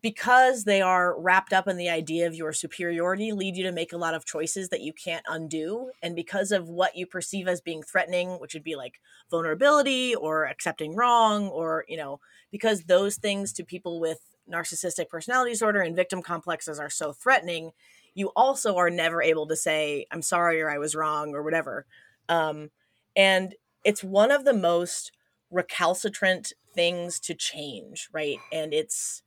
[0.03, 3.93] because they are wrapped up in the idea of your superiority lead you to make
[3.93, 5.91] a lot of choices that you can't undo.
[6.03, 8.99] And because of what you perceive as being threatening which would be like
[9.31, 12.19] vulnerability or accepting wrong or you know
[12.51, 14.19] because those things to people with
[14.51, 17.71] narcissistic personality disorder and victim complexes are so threatening
[18.13, 21.85] you also are never able to say i'm sorry or i was wrong or whatever.
[22.27, 22.69] Um,
[23.15, 25.11] and it's one of the most
[25.49, 28.37] recalcitrant things to change right?
[28.51, 29.22] And it's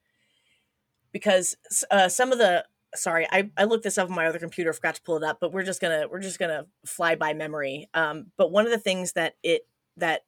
[1.17, 1.57] because
[1.91, 2.63] uh, some of the
[2.95, 5.39] sorry I, I looked this up on my other computer forgot to pull it up
[5.41, 8.79] but we're just gonna we're just gonna fly by memory um, but one of the
[8.79, 9.63] things that it
[9.97, 10.25] that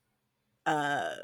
[0.65, 1.17] uh,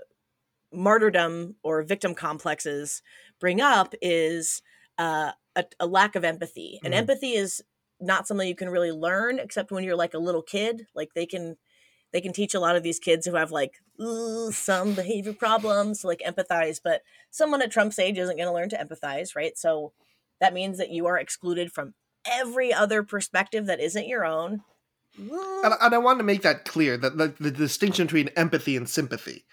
[0.70, 3.00] martyrdom or victim complexes
[3.40, 4.60] bring up is
[4.98, 6.98] uh, a, a, lack of empathy and mm-hmm.
[7.00, 7.62] empathy is
[8.00, 11.24] not something you can really learn except when you're like a little kid like they
[11.24, 11.56] can
[12.14, 13.82] they can teach a lot of these kids who have like
[14.52, 18.70] some behavior problems to like empathize but someone at trump's age isn't going to learn
[18.70, 19.58] to empathize right?
[19.58, 19.92] So
[20.40, 21.94] that means that you are excluded from
[22.24, 24.62] every other perspective that isn't your own.
[25.18, 28.88] And, and i want to make that clear that the, the distinction between empathy and
[28.88, 29.44] sympathy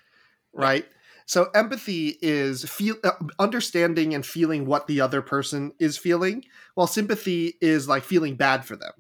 [0.54, 0.86] right?
[0.90, 0.98] Yeah.
[1.28, 6.88] so empathy is feel uh, understanding and feeling what the other person is feeling while
[6.88, 8.94] sympathy is like feeling bad for them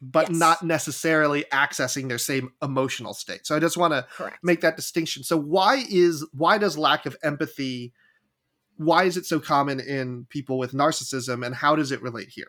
[0.00, 0.38] but yes.
[0.38, 3.46] not necessarily accessing their same emotional state.
[3.46, 4.06] So I just want to
[4.42, 5.24] make that distinction.
[5.24, 7.92] So why is why does lack of empathy
[8.76, 12.48] why is it so common in people with narcissism and how does it relate here?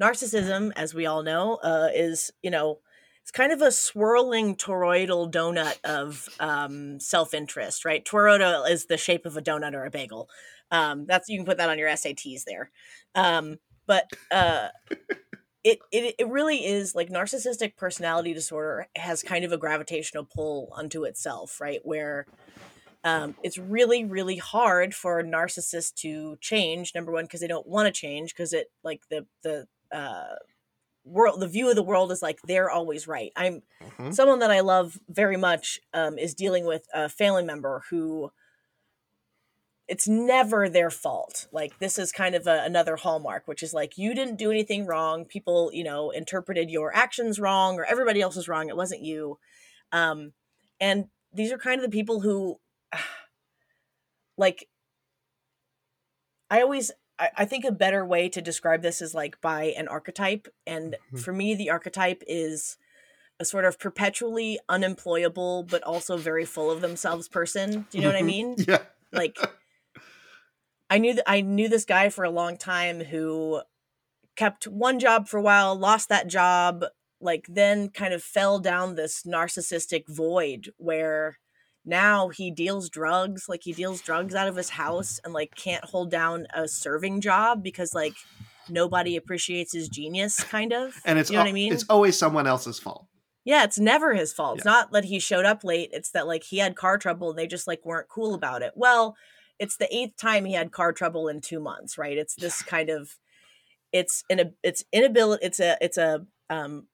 [0.00, 2.78] Narcissism, as we all know, uh, is, you know,
[3.22, 8.04] it's kind of a swirling toroidal donut of um, self-interest, right?
[8.04, 10.30] Toroidal is the shape of a donut or a bagel.
[10.70, 12.70] Um, that's you can put that on your SATs there.
[13.14, 14.68] Um, but uh,
[15.64, 20.72] it, it it really is like narcissistic personality disorder has kind of a gravitational pull
[20.74, 21.80] unto itself, right?
[21.82, 22.26] Where
[23.04, 26.92] um, it's really really hard for a narcissist to change.
[26.94, 30.36] Number one, because they don't want to change, because it like the the uh,
[31.04, 33.32] world the view of the world is like they're always right.
[33.36, 34.10] I'm mm-hmm.
[34.12, 38.30] someone that I love very much um, is dealing with a family member who
[39.88, 41.48] it's never their fault.
[41.50, 44.86] Like this is kind of a, another hallmark, which is like you didn't do anything
[44.86, 45.24] wrong.
[45.24, 48.68] People, you know, interpreted your actions wrong, or everybody else was wrong.
[48.68, 49.38] It wasn't you.
[49.90, 50.32] Um,
[50.78, 52.60] and these are kind of the people who,
[54.36, 54.68] like,
[56.50, 59.88] I always I, I think a better way to describe this is like by an
[59.88, 61.16] archetype, and mm-hmm.
[61.16, 62.76] for me, the archetype is
[63.40, 67.86] a sort of perpetually unemployable but also very full of themselves person.
[67.88, 68.56] Do you know what I mean?
[68.68, 68.78] yeah.
[69.12, 69.38] like
[70.90, 73.62] I knew that I knew this guy for a long time who
[74.36, 76.84] kept one job for a while, lost that job,
[77.20, 81.38] like then kind of fell down this narcissistic void where
[81.84, 85.84] now he deals drugs, like he deals drugs out of his house and like can't
[85.84, 88.14] hold down a serving job because like
[88.68, 90.94] nobody appreciates his genius kind of.
[91.04, 91.72] And it's you know what I mean?
[91.72, 93.06] It's always someone else's fault.
[93.44, 94.56] Yeah, it's never his fault.
[94.56, 94.58] Yeah.
[94.58, 95.90] It's not that he showed up late.
[95.92, 98.72] It's that like he had car trouble and they just like weren't cool about it.
[98.76, 99.16] Well,
[99.58, 102.16] it's the eighth time he had car trouble in two months, right?
[102.16, 103.16] It's this kind of
[103.92, 106.86] it's an a, it's inability it's a it's a um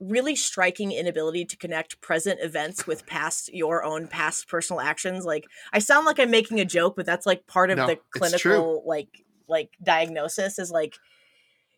[0.00, 5.24] really striking inability to connect present events with past your own past personal actions.
[5.24, 7.98] Like i sound like i'm making a joke but that's like part of no, the
[8.10, 10.96] clinical like like diagnosis is like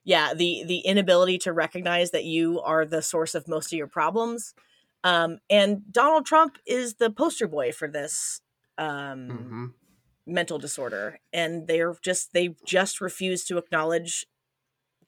[0.04, 3.88] yeah the the inability to recognize that you are the source of most of your
[3.88, 4.54] problems.
[5.02, 8.40] Um and donald trump is the poster boy for this
[8.78, 9.66] um mm-hmm
[10.26, 14.26] mental disorder and they're just they just refuse to acknowledge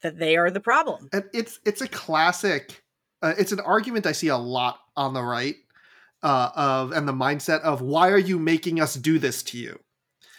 [0.02, 1.08] that they are the problem.
[1.12, 2.82] And it's it's a classic.
[3.22, 5.56] Uh, it's an argument I see a lot on the right
[6.22, 9.78] uh, of and the mindset of why are you making us do this to you?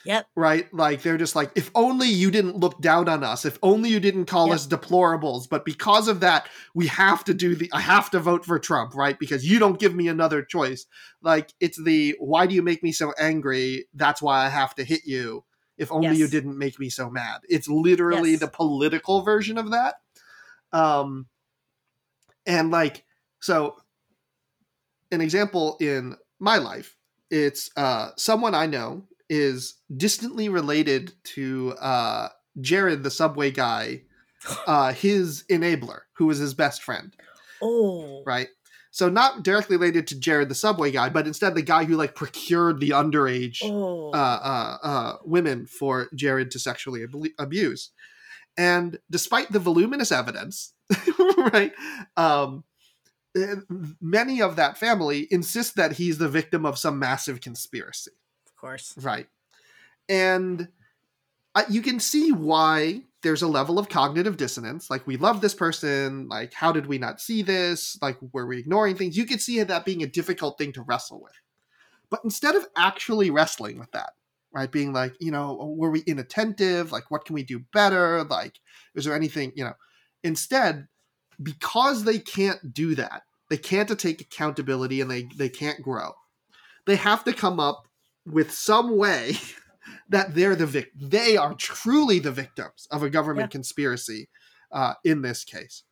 [0.06, 0.28] Yep.
[0.36, 0.72] Right?
[0.74, 4.00] Like they're just like, if only you didn't look down on us, if only you
[4.00, 4.56] didn't call Yep.
[4.56, 8.46] us deplorables, but because of that, we have to do the I have to vote
[8.46, 9.18] for Trump, right?
[9.20, 10.86] Because you don't give me another choice.
[11.22, 13.88] Like it's the why do you make me so angry?
[13.94, 15.44] That's why I have to hit you.
[15.78, 17.42] If only you didn't make me so mad.
[17.50, 18.40] It's literally Yes.
[18.42, 19.96] the political version of that.
[20.72, 21.28] Um
[22.46, 23.04] and like
[23.40, 23.76] so
[25.12, 26.96] an example in my life
[27.30, 32.30] it's uh someone i know is distantly related to uh
[32.62, 34.02] jared the subway guy
[34.68, 37.16] uh his enabler who was his best friend
[37.62, 38.24] Oh.
[38.26, 38.48] right
[38.92, 42.16] so not directly related to jared the subway guy but instead the guy who like
[42.16, 44.12] procured the underage Oh.
[44.12, 47.92] uh, uh, uh, women for Jared to sexually abu- abuse.
[48.58, 50.74] And despite the voluminous evidence,
[51.54, 51.72] right,
[52.16, 52.64] um,
[53.36, 53.56] eh,
[54.02, 58.12] many of that family insist that he's the victim of some massive conspiracy,
[58.58, 58.94] course.
[59.02, 59.28] right?
[60.10, 60.70] And
[61.56, 64.90] uh, you can see why there's a level of cognitive dissonance.
[64.90, 66.28] Like, we love this person.
[66.30, 67.98] Like, how did we not see this?
[68.02, 69.18] Like, were we ignoring things?
[69.18, 71.34] You could see that being a difficult thing to wrestle with.
[72.10, 74.12] But instead of actually wrestling with that,
[74.52, 76.92] right, being like, you know, were we inattentive?
[76.92, 78.24] Like, what can we do better?
[78.24, 78.60] Like,
[78.96, 79.74] is there anything, you know,
[80.24, 80.88] instead,
[81.42, 86.14] because they can't do that, they can't take accountability and they, they can't grow,
[86.86, 87.88] they have to come up
[88.30, 89.38] with some way
[90.10, 93.58] that they're the vic- they are truly the victims of a government Yeah.
[93.58, 94.30] conspiracy
[94.72, 95.84] uh, in this case.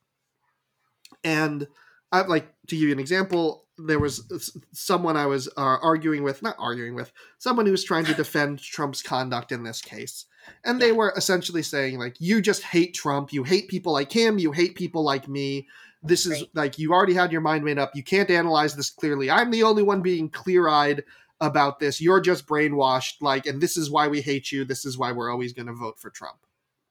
[1.23, 1.67] And
[2.11, 3.65] I'd like to give you an example.
[3.77, 4.23] There was
[4.71, 8.59] someone I was uh, arguing with, not arguing with, someone who was trying to defend
[8.59, 10.25] Trump's conduct in this case.
[10.63, 13.33] And they were essentially saying, like, you just hate Trump.
[13.33, 14.37] You hate people like him.
[14.37, 15.67] You hate people like me.
[16.03, 16.49] This is Right.
[16.53, 17.95] like, you already had your mind made up.
[17.95, 19.29] You can't analyze this clearly.
[19.31, 21.03] I'm the only one being clear eyed
[21.41, 21.99] about this.
[22.01, 23.15] You're just brainwashed.
[23.21, 24.65] Like, and this is why we hate you.
[24.65, 26.37] This is why we're always going to vote for Trump.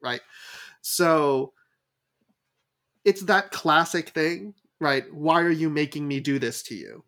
[0.03, 0.21] Right.
[0.83, 1.53] So
[3.05, 5.05] it's that classic thing, right?
[5.13, 7.05] Why are you making me do this to you?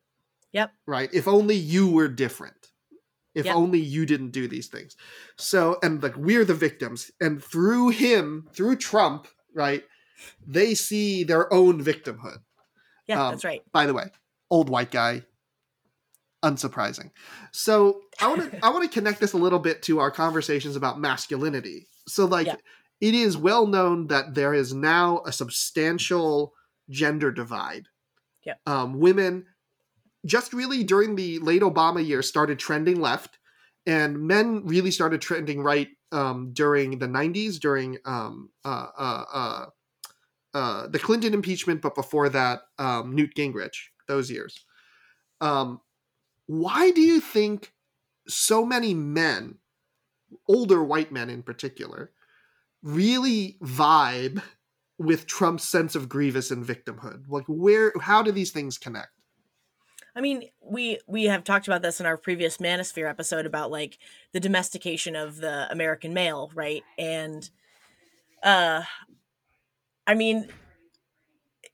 [0.52, 0.72] Yep.
[0.86, 1.10] Right?
[1.12, 2.72] If only you were different.
[3.34, 3.54] If Yep.
[3.54, 4.96] only you didn't do these things.
[5.36, 7.10] So, and like we're the victims.
[7.20, 9.84] And through him, through Trump, right,
[10.46, 12.38] they see their own victimhood.
[13.06, 13.62] Yeah, Um, that's right.
[13.72, 14.10] By the way,
[14.50, 15.24] old white guy,
[16.46, 17.10] unsurprising.
[17.52, 20.76] So I want to I want to connect this a little bit to our conversations
[20.76, 21.86] about masculinity.
[22.06, 22.56] So like Yeah.
[23.00, 26.54] it is well known that there is now a substantial
[26.88, 27.88] gender divide.
[28.44, 28.60] Yep.
[28.66, 29.46] Um, women
[30.24, 33.38] just really during the late Obama years started trending left,
[33.86, 39.66] and men really started trending right um, during the 90s, during um, uh, uh, uh,
[40.54, 43.76] uh, the Clinton impeachment, but before that, um, Newt Gingrich,
[44.08, 44.64] those years.
[45.40, 45.80] Um,
[46.46, 47.72] why do you think
[48.28, 49.58] so many men,
[50.48, 52.12] older white men in particular,
[52.82, 54.42] really vibe
[54.98, 57.24] with Trump's sense of grievous and victimhood?
[57.28, 59.10] Like, where, how do these things connect?
[60.16, 63.98] I mean, we we have talked about this in our previous Manosphere episode about like
[64.32, 66.82] the domestication of the American male, right?
[66.96, 67.48] And
[68.42, 68.82] uh
[70.06, 70.48] I mean,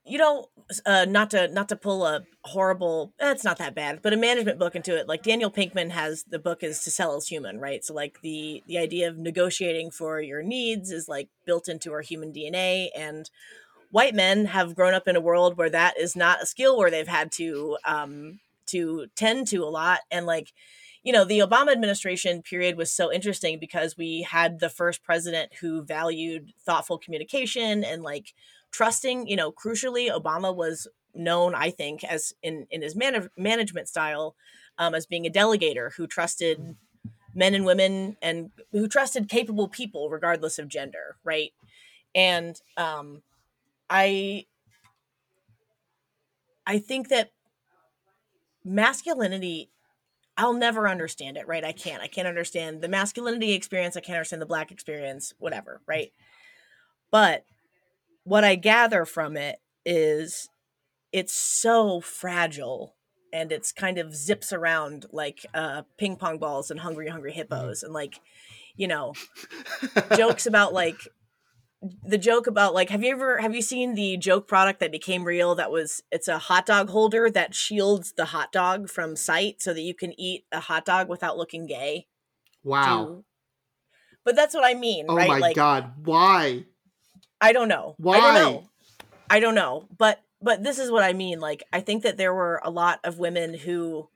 [0.05, 0.47] you know,
[0.87, 4.17] uh not to not to pull a horrible eh, it's not that bad, but a
[4.17, 5.09] management book into it.
[5.09, 7.85] Like Daniel Pinkman has the book is to sell as human, right?
[7.85, 12.01] So like the the idea of negotiating for your needs is like built into our
[12.01, 13.31] human DNA and
[13.93, 16.91] white men have grown up in a world where that is not a skill where
[16.91, 20.53] they've had to um to tend to a lot and like
[21.03, 25.53] you know the obama administration period was so interesting because we had the first president
[25.61, 28.33] who valued thoughtful communication and like
[28.73, 33.89] trusting you know crucially obama was known i think as in in his man- management
[33.89, 34.35] style
[34.79, 36.77] um, as being a delegator who trusted
[37.35, 41.53] men and women and who trusted capable people regardless of gender right
[42.15, 43.23] and um
[43.93, 44.47] I
[46.67, 47.31] I think that
[48.65, 49.69] masculinity
[50.35, 51.63] I'll never understand it, right?
[51.63, 52.03] I can't.
[52.03, 56.11] I can't understand the masculinity experience, I can't understand the black experience, whatever, right?
[57.11, 57.45] But
[58.25, 60.49] what I gather from it is
[61.13, 62.95] it's so fragile
[63.33, 67.83] and it's kind of zips around like uh ping pong balls and hungry hungry hippos
[67.83, 68.21] and like
[68.77, 69.13] you know
[70.17, 70.97] jokes about like
[72.05, 75.25] the joke about like have you ever have you seen the joke product that became
[75.25, 79.61] real that was it's a hot dog holder that shields the hot dog from sight
[79.61, 82.07] so that you can eat a hot dog without looking gay
[82.65, 83.25] Wow.
[84.25, 85.93] But that's what i mean Oh right my like God.
[86.05, 86.67] Why?
[87.43, 87.95] I don't know.
[87.99, 88.17] Why?
[88.17, 88.69] I don't know.
[89.29, 89.89] I don't know.
[89.99, 91.41] But but this is what I mean.
[91.41, 94.09] Like I think that there were a lot of women who,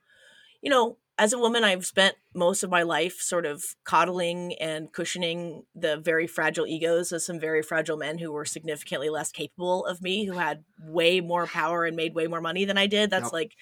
[0.62, 4.92] you know, as a woman, I've spent most of my life sort of coddling and
[4.92, 9.86] cushioning the very fragile egos of some very fragile men who were significantly less capable
[9.86, 13.10] of me, who had way more power and made way more money than I did.
[13.10, 13.32] That's Yep.
[13.32, 13.52] like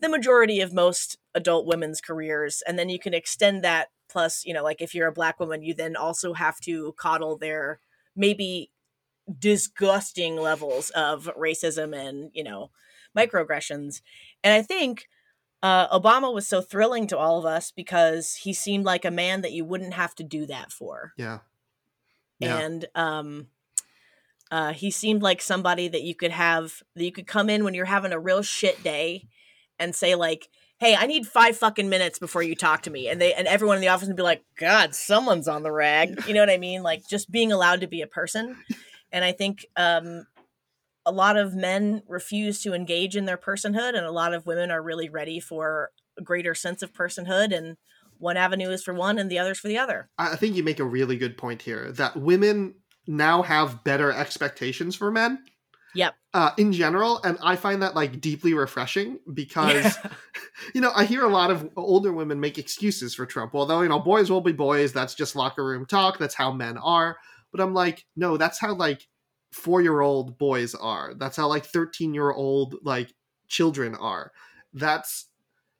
[0.00, 2.62] the majority of most adult women's careers.
[2.66, 5.62] And then you can extend that plus, you know, like if you're a black woman,
[5.62, 7.78] you then also have to coddle their
[8.16, 8.70] maybe
[9.38, 12.70] disgusting levels of racism and, you know,
[13.16, 14.00] microaggressions.
[14.42, 15.08] And I think
[15.62, 19.42] uh, Obama was so thrilling to all of us because he seemed like a man
[19.42, 21.12] that you wouldn't have to do that for.
[21.16, 21.38] Yeah.
[22.40, 22.58] Yeah.
[22.58, 23.46] And um,
[24.50, 27.74] uh, he seemed like somebody that you could have, that you could come in when
[27.74, 29.28] you're having a real shit day
[29.78, 33.08] and say, like, hey, I need five fucking minutes before you talk to me.
[33.08, 36.26] And they, and everyone in the office would be like, God, someone's on the rag.
[36.26, 36.82] You know what I mean?
[36.82, 38.56] Like just being allowed to be a person.
[39.12, 40.26] And I think um,
[41.04, 44.70] a lot of men refuse to engage in their personhood, and a lot of women
[44.70, 47.56] are really ready for a greater sense of personhood.
[47.56, 47.76] And
[48.18, 50.08] one avenue is for one, and the other's for the other.
[50.18, 52.74] I think you make a really good point here that women
[53.06, 55.40] now have better expectations for men
[55.94, 56.14] Yep.
[56.32, 59.98] uh, in general, and I find that like deeply refreshing because
[60.74, 63.54] you know I hear a lot of older women make excuses for Trump.
[63.54, 66.18] Although you know boys will be boys, that's just locker room talk.
[66.18, 67.18] That's how men are.
[67.52, 69.06] But I'm like, no, that's how like
[69.52, 71.14] four year old boys are.
[71.14, 73.12] That's how like thirteen year old like
[73.48, 74.32] children are.
[74.72, 75.26] That's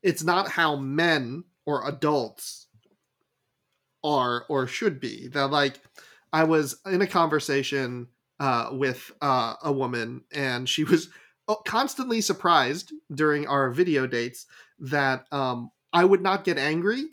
[0.02, 2.66] it's not how men or adults
[4.04, 5.28] are or should be.
[5.28, 5.80] That like
[6.32, 8.08] I was in a conversation
[8.40, 11.08] uh, with uh, a woman, and she was
[11.48, 14.46] uh, constantly surprised during our video dates
[14.78, 17.04] that um, I would not get angry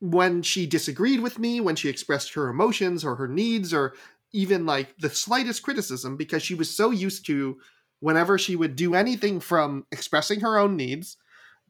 [0.00, 3.94] when she disagreed with me, when she expressed her emotions or her needs, or
[4.32, 7.58] even like the slightest criticism, because she was so used to
[8.00, 11.16] whenever she would do anything from expressing her own needs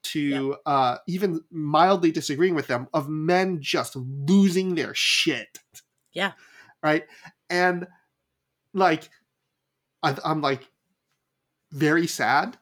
[0.02, 5.58] to uh, even mildly disagreeing with them, of men just losing their shit.
[6.12, 6.32] Yeah.
[6.82, 7.04] Right.
[7.50, 7.86] And
[8.72, 9.08] like,
[10.02, 10.68] I, I'm like
[11.72, 12.56] very sad,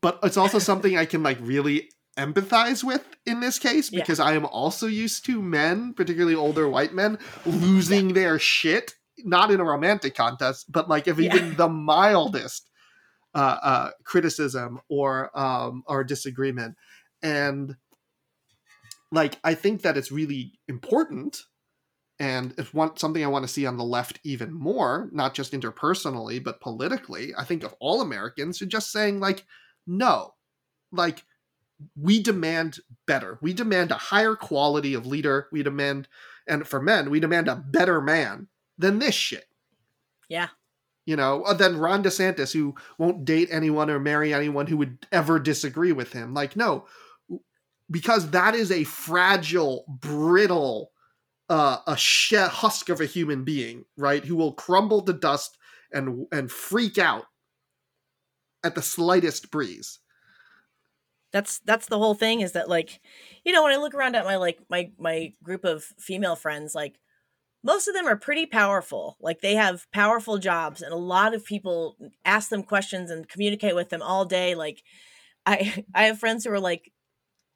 [0.00, 4.00] but it's also something I can like really empathize with in this case Yeah.
[4.00, 9.50] because I am also used to men, particularly older white men, losing their shit, not
[9.50, 11.34] in a romantic contest, but like if Yeah.
[11.34, 12.70] even the mildest
[13.34, 16.76] uh, uh, criticism or um, or disagreement,
[17.22, 17.76] and
[19.10, 21.42] like I think that it's really important,
[22.20, 25.52] and it's one something I want to see on the left even more, not just
[25.52, 27.34] interpersonally but politically.
[27.36, 29.44] I think of all Americans who just saying like,
[29.86, 30.34] no,
[30.92, 31.24] like
[31.96, 33.38] we demand better.
[33.42, 35.48] We demand a higher quality of leader.
[35.52, 36.08] We demand,
[36.46, 38.48] and for men, we demand a better man
[38.78, 39.46] than this shit
[40.28, 40.48] Yeah.
[41.06, 45.06] you know, uh, than Ron DeSantis, who won't date anyone or marry anyone who would
[45.12, 46.34] ever disagree with him.
[46.34, 46.86] Like, no,
[47.90, 50.90] because that is a fragile, brittle,
[51.50, 54.24] uh, a she- husk of a human being, right?
[54.24, 55.58] Who will crumble to dust
[55.92, 57.26] and and freak out
[58.64, 59.98] at the slightest breeze.
[61.34, 63.00] That's that's the whole thing is that like
[63.44, 66.74] you know when i look around at my like my my group of female friends
[66.74, 66.94] like
[67.64, 69.16] most of them are pretty powerful.
[69.20, 73.74] Like they have powerful jobs and a lot of people ask them questions and communicate
[73.74, 74.54] with them all day.
[74.54, 74.82] Like
[75.46, 76.92] i i have friends who are like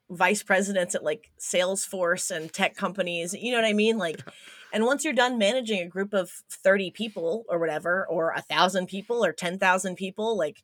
[0.09, 3.97] vice presidents at like salesforce and tech companies you know what i mean?
[3.97, 4.19] Like
[4.73, 8.87] and once you're done managing a group of 30 people or whatever or a thousand
[8.87, 10.63] people or 10,000 people like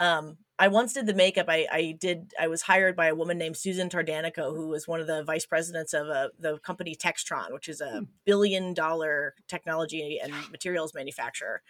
[0.00, 1.46] um I once did the makeup.
[1.48, 2.32] I, I did.
[2.38, 5.46] I was hired by a woman named Susan Tardanico, who was one of the vice
[5.46, 11.62] presidents of uh, the company Textron, which is a billion dollar technology and materials manufacturer.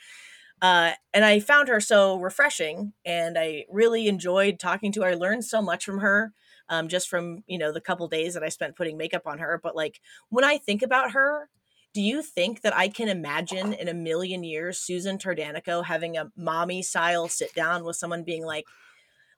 [0.63, 5.11] Uh, and I found her so refreshing, and I really enjoyed talking to her.
[5.11, 6.33] I learned so much from her,
[6.69, 9.61] um, just from you know the couple days that I spent putting makeup on her.
[9.63, 10.01] But like
[10.31, 11.51] when I think about her,
[11.99, 16.31] do you think that I can imagine in a million years Susan Tardanico having a
[16.37, 18.67] mommy style sit down with someone being like,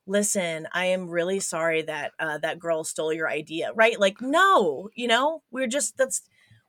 [0.06, 3.98] listen, I am really sorry that uh, that girl stole your idea, right?
[3.98, 6.20] Like, no, you know, we're just, that's,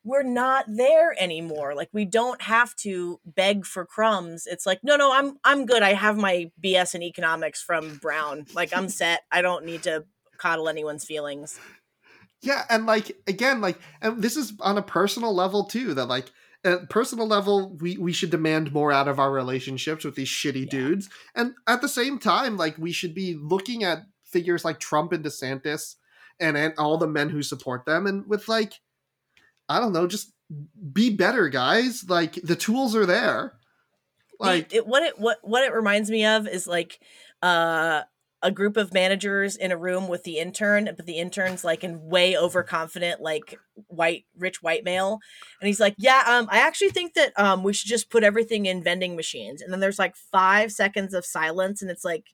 [0.05, 1.76] we're not there anymore.
[1.76, 4.47] Like, we don't have to beg for crumbs.
[4.47, 5.84] It's like, no, no, I'm, I'm good.
[5.84, 8.45] I have my BS in economics from Brown.
[8.55, 9.23] Like, I'm set.
[9.30, 10.05] I don't need to
[10.38, 11.59] coddle anyone's feelings.
[12.41, 15.93] Yeah, and like again, like and this is on a personal level too.
[15.93, 16.31] That like
[16.63, 20.65] at personal level, we we should demand more out of our relationships with these shitty
[20.65, 20.72] Yeah.
[20.72, 25.11] dudes, and at the same time, like we should be looking at figures like Trump
[25.11, 25.95] and DeSantis,
[26.39, 28.73] and and all the men who support them, and with like,
[29.69, 30.34] I don't know, just
[30.91, 32.09] be better, guys.
[32.09, 33.53] Like the tools are there.
[34.39, 36.99] Like the, it, what it what what it reminds me of is like
[37.43, 38.01] uh
[38.43, 42.01] a group of managers in a room with the intern, but the intern's like in
[42.07, 45.19] way overconfident, like white, rich white male.
[45.59, 48.65] And he's like, Yeah, um, I actually think that um we should just put everything
[48.65, 49.61] in vending machines.
[49.61, 52.34] And then there's like five seconds of silence, and it's like,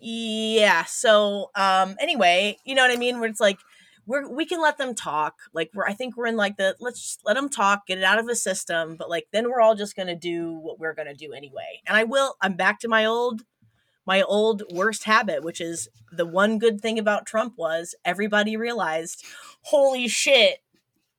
[0.00, 3.20] Yeah, so um anyway, you know what I mean?
[3.20, 3.58] Where it's like
[4.06, 5.36] we're we can let them talk.
[5.52, 8.04] Like we're I think we're in like the let's just let them talk, get it
[8.04, 11.14] out of the system, but like then we're all just gonna do what we're gonna
[11.14, 11.80] do anyway.
[11.86, 13.42] And I will, I'm back to my old
[14.06, 19.24] my old worst habit, which is the one good thing about Trump was everybody realized,
[19.62, 20.58] holy shit,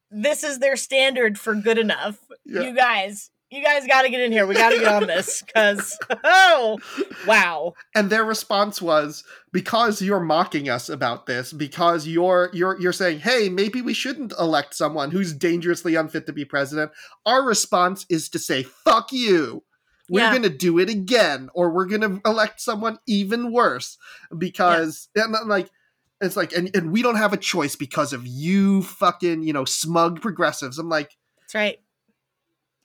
[0.09, 2.19] this is their standard for good enough.
[2.45, 2.61] Yeah.
[2.61, 4.47] You guys, you guys got to get in here.
[4.47, 6.79] We got to get on this because, oh,
[7.25, 7.73] wow.
[7.95, 13.19] And their response was because you're mocking us about this, because you're you're you're saying,
[13.19, 16.91] hey, maybe we shouldn't elect someone who's dangerously unfit to be president.
[17.25, 19.63] Our response is to say, fuck you
[20.11, 20.31] we're yeah.
[20.31, 23.97] going to do it again or we're going to elect someone even worse
[24.37, 25.23] because yeah.
[25.23, 25.71] and like
[26.19, 29.63] it's like and, and we don't have a choice because of you fucking you know
[29.63, 30.77] smug progressives.
[30.77, 31.79] I'm like that's right.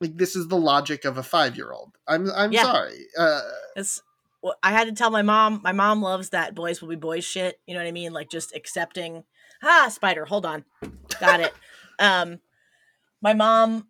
[0.00, 2.62] Like this is the logic of a five year old i'm i'm yeah.
[2.62, 3.06] sorry.
[3.18, 3.40] Uh
[3.74, 4.02] it's
[4.40, 7.24] well, i had to tell my mom my mom loves that boys will be boys
[7.24, 8.12] shit you know what i mean?
[8.12, 9.24] Like just accepting
[9.64, 10.64] ah spider hold on.
[11.20, 11.52] Got it.
[11.98, 12.40] Um
[13.22, 13.88] my mom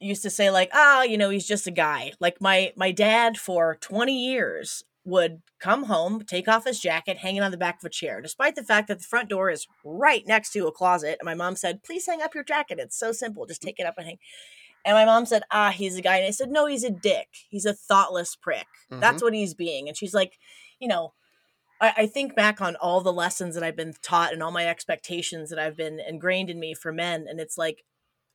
[0.00, 3.36] used to say like ah you know he's just a guy like my my dad
[3.36, 7.86] for 20 years would come home take off his jacket hanging on the back of
[7.86, 11.16] a chair despite the fact that the front door is right next to a closet
[11.20, 13.86] and my mom said please hang up your jacket it's so simple just take it
[13.86, 14.18] up and hang
[14.84, 17.28] and my mom said ah he's a guy and i said no he's a dick
[17.48, 19.00] he's a thoughtless prick mm-hmm.
[19.00, 20.38] that's what he's being and she's like
[20.78, 21.12] you know
[21.80, 24.66] I, I think back on all the lessons that I've been taught and all my
[24.66, 27.26] expectations that I've been ingrained in me for men.
[27.28, 27.84] And it's like,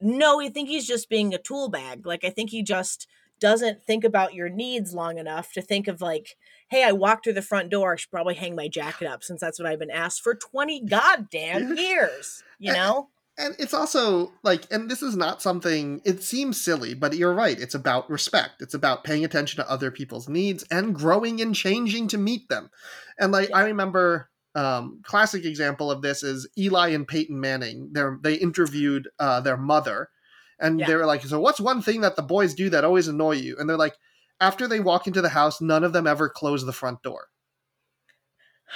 [0.04, 2.06] no, I think he's just being a tool bag.
[2.06, 3.08] Like I think he just
[3.40, 6.38] doesn't think about your needs long enough to think of like,
[6.70, 7.94] hey, I walked through the front door.
[7.94, 10.86] I should probably hang my jacket up since that's what I've been asked for 20
[10.86, 13.10] goddamn years, you know?
[13.38, 17.60] And it's also like, and this is not something, it seems silly, but you're right.
[17.60, 18.62] It's about respect.
[18.62, 22.70] It's about paying attention to other people's needs and growing and changing to meet them.
[23.20, 23.58] And like, yeah.
[23.58, 27.90] I remember um, classic example of this is Eli and Peyton Manning.
[27.92, 30.10] They're, they interviewed uh, their mother,
[30.60, 30.88] and yeah.
[30.88, 33.56] they were like, "So what's one thing that the boys do that always annoy you?"
[33.58, 33.96] And they're like,
[34.44, 37.30] after they walk into the house, none of them ever close the front door.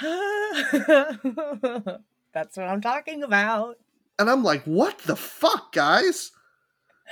[2.32, 3.76] That's what I'm talking about.
[4.18, 6.32] And I'm like, what the fuck, guys?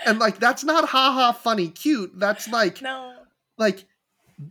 [0.05, 2.13] And like, that's not haha funny cute.
[2.19, 3.15] That's like, no,
[3.57, 3.87] like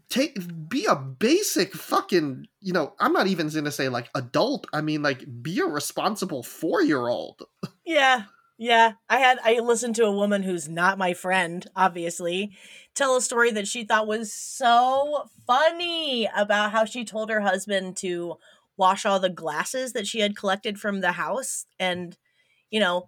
[0.09, 0.37] take
[0.67, 4.65] be a basic fucking you know i'm not even gonna say like adult.
[4.73, 7.43] I mean like be a responsible four year old
[7.85, 8.23] yeah
[8.57, 8.93] yeah.
[9.09, 12.55] I had i listened to a woman who's not my friend obviously
[12.95, 17.97] tell a story that she thought was so funny about how she told her husband
[17.97, 18.37] to
[18.77, 21.65] wash all the glasses that she had collected from the house.
[21.79, 22.17] And
[22.71, 23.07] you know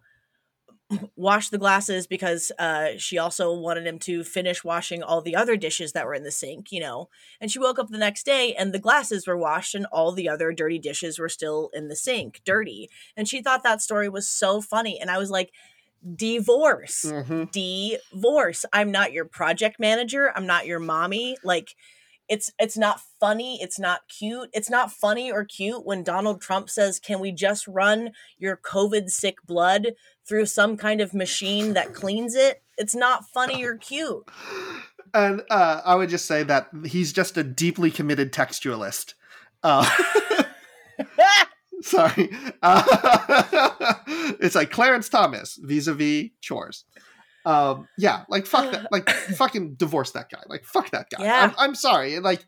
[1.15, 5.57] wash the glasses because uh, she also wanted him to finish washing all the other
[5.57, 7.09] dishes that were in the sink, you know.
[7.41, 10.29] And she woke up the next day and the glasses were washed and all the
[10.29, 12.89] other dirty dishes were still in the sink, dirty.
[13.15, 14.99] And she thought that story was so funny.
[14.99, 15.51] And I was like,
[16.15, 17.45] divorce, mm-hmm.
[17.51, 18.65] divorce.
[18.71, 20.31] I'm not your project manager.
[20.35, 21.37] I'm not your mommy.
[21.43, 21.75] Like,
[22.29, 24.49] it's it's not funny it's not cute.
[24.53, 29.09] It's not funny or cute when donald trump says can we just run your covid
[29.09, 29.93] sick blood
[30.27, 32.61] through some kind of machine that cleans it?
[32.77, 34.23] It's not funny or cute.
[35.13, 39.13] And uh, i would just say that he's just a deeply committed textualist.
[39.63, 39.89] Uh,
[41.81, 42.29] sorry.
[42.61, 42.83] Uh,
[44.41, 46.83] it's like clarence thomas vis-a-vis chores
[47.47, 50.41] um, yeah, like fuck that, like fucking divorce that guy.
[50.47, 51.23] Like fuck that guy.
[51.23, 51.43] Yeah.
[51.43, 52.19] I'm, I'm sorry.
[52.19, 52.45] Like,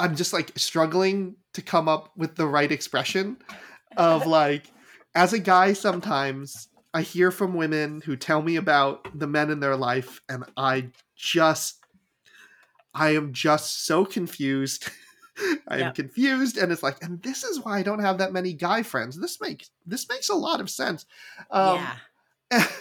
[0.00, 3.36] I'm just like struggling to come up with the right expression
[3.96, 4.64] of like,
[5.14, 9.60] as a guy, sometimes I hear from women who tell me about the men in
[9.60, 11.78] their life, and I just,
[12.92, 14.90] I am just so confused.
[15.68, 18.52] I am confused, and it's like, and this is why I don't have that many
[18.52, 19.18] guy friends.
[19.18, 21.06] This makes this makes a lot of sense.
[21.50, 21.86] Um,
[22.50, 22.66] yeah.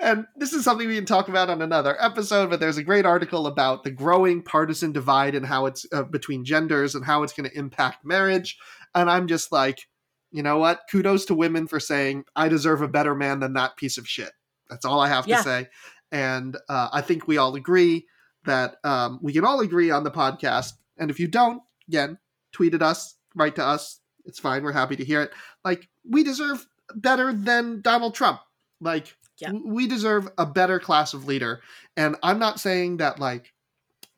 [0.00, 2.50] And, this is something we can talk about on another episode.
[2.50, 6.44] But there's a great article about the growing partisan divide and how it's uh, between
[6.44, 8.58] genders and how it's going to impact marriage.
[8.94, 9.88] And I'm just like,
[10.30, 10.82] you know what?
[10.90, 14.32] Kudos to women for saying I deserve a better man than that piece of shit.
[14.68, 15.38] That's all I have yeah.
[15.38, 15.68] to say.
[16.12, 18.06] And uh, I think we all agree
[18.44, 20.72] that um, we can all agree on the podcast.
[20.98, 22.18] And if you don't, again,
[22.52, 24.00] tweet at us, write to us.
[24.24, 24.62] It's fine.
[24.62, 25.32] We're happy to hear it.
[25.64, 28.40] Like, we deserve better than Donald Trump.
[28.80, 29.52] Like Yeah.
[29.52, 31.60] we deserve a better class of leader.
[31.96, 33.52] And I'm not saying that like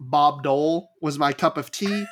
[0.00, 2.04] Bob Dole was my cup of tea,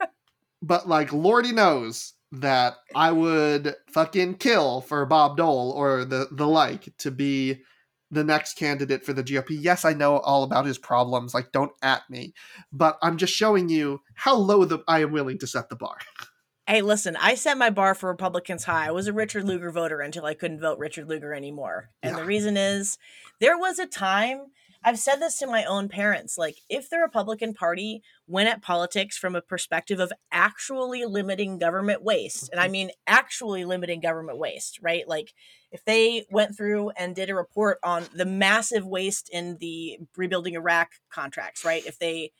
[0.62, 6.46] but like Lordy knows that I would fucking kill for Bob Dole or the the
[6.46, 7.62] like to be
[8.10, 9.56] the next candidate for the GOP.
[9.60, 11.34] Yes, I know all about his problems.
[11.34, 12.34] Like, don't at me,
[12.72, 15.96] but I'm just showing you how low the I am willing to set the bar.
[16.66, 18.86] Hey, listen, I set my bar for Republicans high.
[18.86, 21.90] I was a Richard Lugar voter until I couldn't vote Richard Lugar anymore.
[22.00, 22.20] And Yeah.
[22.20, 22.96] the reason is
[23.40, 24.52] there was a time,
[24.84, 29.18] I've said this to my own parents, like if the Republican Party went at politics
[29.18, 32.72] from a perspective of actually limiting government waste, and I mm-hmm.
[32.72, 35.06] mean actually limiting government waste, right?
[35.06, 35.32] Like
[35.72, 40.54] if they went through and did a report on the massive waste in the rebuilding
[40.54, 41.84] Iraq contracts, right?
[41.84, 42.32] If they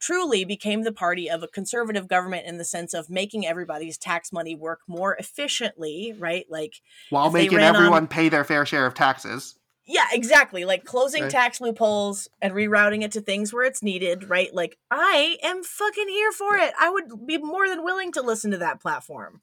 [0.00, 4.32] truly became the party of a conservative government in the sense of making everybody's tax
[4.32, 6.44] money work more efficiently, right?
[6.50, 6.74] Like,
[7.10, 9.58] While making ran on- everyone pay their fair share of taxes.
[9.86, 10.64] Yeah, exactly.
[10.64, 11.30] Like closing Right.
[11.30, 14.52] tax loopholes and rerouting it to things where it's needed, right?
[14.54, 16.72] Like, I am fucking here for it.
[16.78, 19.40] I would be more than willing to listen to that platform.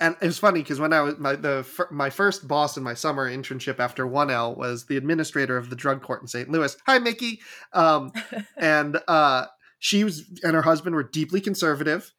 [0.00, 2.94] and it was funny because when I was my the my first boss in my
[2.94, 6.48] summer internship after one L was the administrator of the drug court in St.
[6.48, 6.76] Louis.
[6.86, 7.40] Hi, Mickey.
[7.72, 8.12] Um,
[8.56, 9.46] and uh,
[9.80, 12.12] she was and her husband were deeply conservative,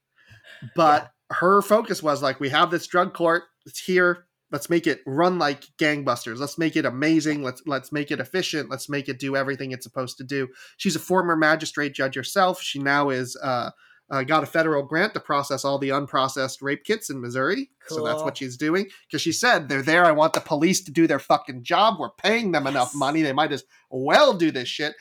[0.75, 3.43] but her focus was like, we have this drug court.
[3.65, 4.25] It's here.
[4.51, 6.39] Let's make it run like gangbusters.
[6.39, 7.43] Let's make it amazing.
[7.43, 8.69] Let's let's make it efficient.
[8.69, 10.47] Let's make it do everything it's supposed to do.
[10.77, 12.61] She's a former magistrate judge herself.
[12.61, 13.35] She now is.
[13.35, 13.71] Uh,
[14.11, 17.69] uh, got a federal grant to process all the unprocessed rape kits in Missouri.
[17.87, 18.87] So that's what she's doing.
[19.05, 20.05] Because she said, they're there.
[20.05, 21.99] I want the police to do their fucking job.
[21.99, 23.21] We're paying them enough money.
[23.21, 24.95] They might as well do this shit.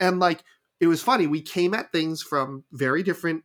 [0.00, 0.42] And like,
[0.80, 1.26] it was funny.
[1.26, 3.44] We came at things from very different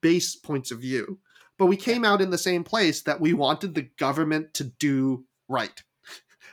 [0.00, 1.18] base points of view,
[1.58, 5.24] but we came out in the same place that we wanted the government to do
[5.48, 5.82] right.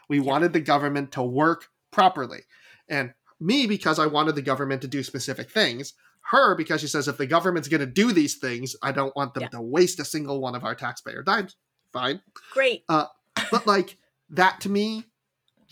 [0.10, 0.23] We Yeah.
[0.23, 2.41] wanted the government to work properly.
[2.88, 5.94] And me, because I wanted the government to do specific things.
[6.23, 9.34] Her, because she says if the government's going to do these things, I don't want
[9.34, 9.49] them Yeah.
[9.49, 11.56] to waste a single one of our taxpayer dimes.
[11.91, 12.22] Fine
[12.53, 12.84] Great.
[12.88, 13.07] Uh,
[13.52, 13.98] but like
[14.30, 15.06] that to me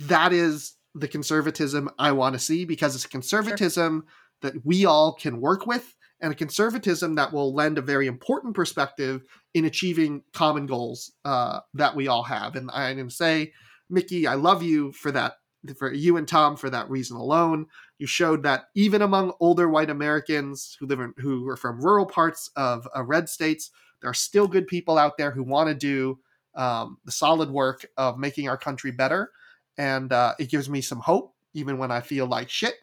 [0.02, 4.06] that is the conservatism i want to see because it's a conservatism
[4.42, 8.54] that we all can work with and a conservatism that will lend a very important
[8.54, 9.24] perspective
[9.54, 12.56] in achieving common goals uh, that we all have.
[12.56, 13.54] And i'm going to say
[13.90, 15.34] mickey i love you for that
[15.78, 17.66] for you and tom for that reason alone.
[17.98, 22.06] You showed that even among older white americans who live in who are from rural
[22.06, 23.72] parts of uh, red states
[24.02, 26.20] there are still good people out there who want to do
[26.56, 29.32] um, the solid work of making our country better,
[29.78, 32.76] and uh, it gives me some hope even when I feel like shit.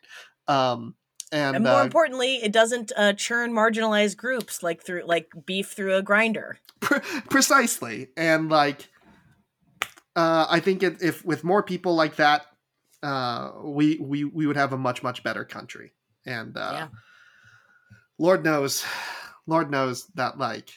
[0.48, 0.94] Um,
[1.32, 5.72] and And, more uh, importantly, it doesn't uh, churn marginalized groups like through like beef
[5.72, 6.58] through a grinder.
[6.80, 7.00] pre-
[7.30, 8.88] precisely, and like
[10.14, 12.46] uh, I think it, if with more people like that,
[13.02, 15.92] uh, we we we would have a much much better country.
[16.24, 16.88] And uh, Yeah.
[18.18, 18.84] Lord knows,
[19.46, 20.70] Lord knows that like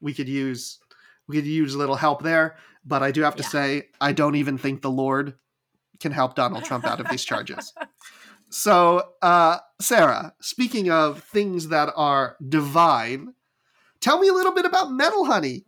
[0.00, 0.78] we could use
[1.26, 2.56] we could use a little help there.
[2.84, 3.48] But I do have to Yeah.
[3.48, 5.34] say, I don't even think the Lord
[6.00, 7.72] can help Donald Trump out of these charges.
[8.54, 13.34] So, uh, Sarah, speaking of things that are divine,
[13.98, 15.64] tell me a little bit about Metal Honey.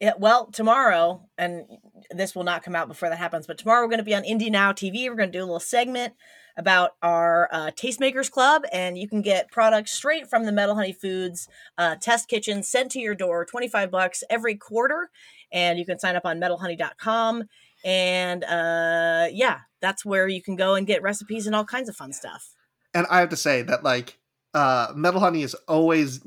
[0.00, 1.66] Yeah, well, tomorrow, and
[2.10, 4.24] this will not come out before that happens, but tomorrow we're going to be on
[4.24, 5.10] Indy Now TV.
[5.10, 6.14] We're going to do a little segment
[6.56, 10.94] about our uh, Tastemakers Club, and you can get products straight from the Metal Honey
[10.94, 15.10] Foods uh, test kitchen sent to your door, 25 bucks every quarter.
[15.52, 17.44] And you can sign up on metalhoney.com.
[17.84, 21.94] And uh, yeah, that's where you can go and get recipes and all kinds of
[21.94, 22.54] fun stuff.
[22.94, 24.18] And I have to say that, like,
[24.54, 26.20] uh, Metal Honey is always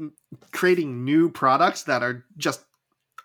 [0.51, 2.63] creating new products that are just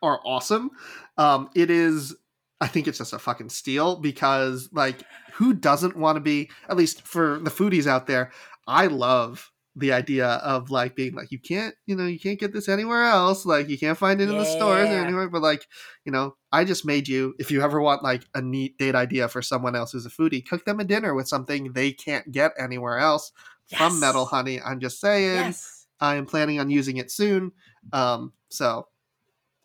[0.03, 0.71] are awesome.
[1.19, 2.17] Um, it is,
[2.61, 5.03] I think it's just a fucking steal because, like,
[5.35, 6.51] who doesn't want to be?
[6.69, 8.33] At least for the foodies out there,
[8.67, 12.53] I love the idea of like being like you can't you know you can't get
[12.53, 15.67] this anywhere else like you can't find it in the stores or anywhere but like
[16.05, 19.29] you know i just made you if you ever want like a neat date idea
[19.29, 22.53] for someone else who's a foodie cook them a dinner with something they can't get
[22.59, 23.33] anywhere else
[23.75, 25.87] from metal honey i'm just saying Yes.
[26.01, 27.53] i am planning on using it soon
[27.95, 28.89] um so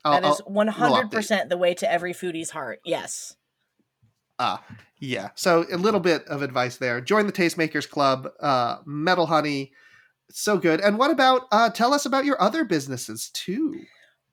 [0.05, 2.79] I'll, That is I'll- 100% the way to every foodie's heart.
[2.85, 3.35] Yes.
[4.39, 4.63] Ah,
[4.99, 5.29] yeah.
[5.35, 7.01] So a little bit of advice there.
[7.01, 8.29] Join the Tastemakers Club.
[8.39, 9.73] Uh, Metal Honey,
[10.31, 10.79] so good.
[10.81, 11.47] And what about?
[11.51, 13.81] Uh, tell us about your other businesses too.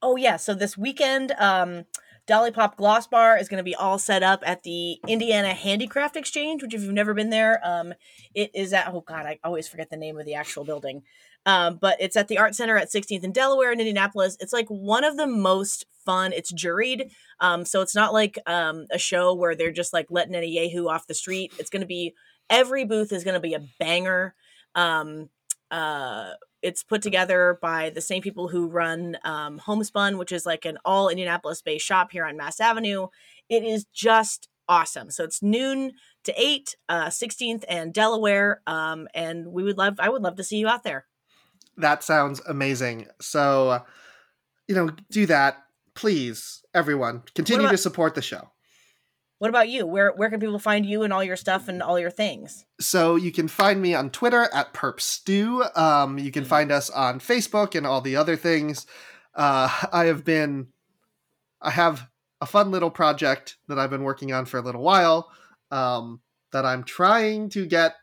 [0.03, 1.85] Oh yeah, so this weekend, um,
[2.27, 6.17] Dolly Pop Gloss Bar is going to be all set up at the Indiana Handicraft
[6.17, 7.93] Exchange, which if you've never been there, um,
[8.35, 11.03] it is at oh god, I always forget the name of the actual building.
[11.47, 14.39] Um, but it's at the Art Center at 16th and Delaware in Indianapolis.
[14.41, 16.33] It's like one of the most fun.
[16.33, 17.11] It's juried,
[17.41, 20.89] um, so it's not like um, a show where they're just like letting any yahoo
[20.89, 21.53] off the street.
[21.59, 22.15] It's going to be
[22.49, 24.35] every booth is going to be a banger.
[24.75, 25.29] Um,
[25.75, 30.65] uh, it's put together by the same people who run um, Homespun, which is like
[30.65, 33.09] an all Indianapolis based shop here on Mass Avenue.
[33.49, 35.11] It is just awesome.
[35.11, 35.93] So it's noon
[36.23, 38.63] to eight, uh, 16th and Delaware.
[38.69, 41.07] Um, and we would love, I would love to see you out there.
[41.77, 43.09] That sounds amazing.
[43.21, 43.83] So,
[44.69, 45.59] you know, do that,
[45.95, 47.25] please, everyone.
[47.35, 48.49] Continue about- to support the show.
[49.39, 49.87] What about you?
[49.87, 52.65] Where where can people find you and all your stuff and all your things?
[52.81, 55.77] So you can find me on Twitter at perpstew.
[55.77, 58.87] Um, you can find us on Facebook and all the other things.
[59.35, 60.69] Uh, I have been,
[61.61, 62.09] I have
[62.41, 65.31] a fun little project that I've been working on for a little while
[65.71, 66.21] um,
[66.53, 67.97] that I'm trying to get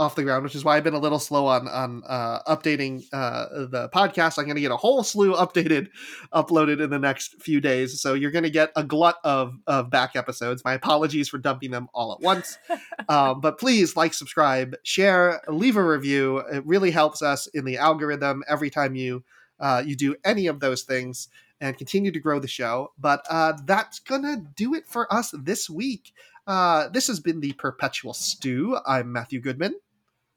[0.00, 3.04] off the ground, which is why I've been a little slow on on uh, updating
[3.12, 4.38] uh, the podcast.
[4.38, 5.88] I'm going to get a whole slew updated,
[6.32, 8.00] uploaded in the next few days.
[8.00, 10.64] So you're going to get a glut of of back episodes.
[10.64, 12.58] My apologies for dumping them all at once.
[13.08, 16.38] um, but please like, subscribe, share, leave a review.
[16.38, 19.22] It really helps us in the algorithm every time you
[19.60, 21.28] uh, you do any of those things
[21.60, 22.92] and continue to grow the show.
[22.98, 26.14] But uh, that's gonna do it for us this week.
[26.46, 28.78] Uh, this has been the Perpetual Stew.
[28.86, 29.74] I'm Matthew Goodman.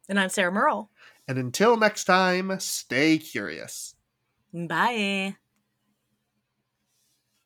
[0.10, 0.90] And I'm Sarah Merle.
[1.28, 3.96] And until next time, stay curious.
[4.54, 5.38] Bye.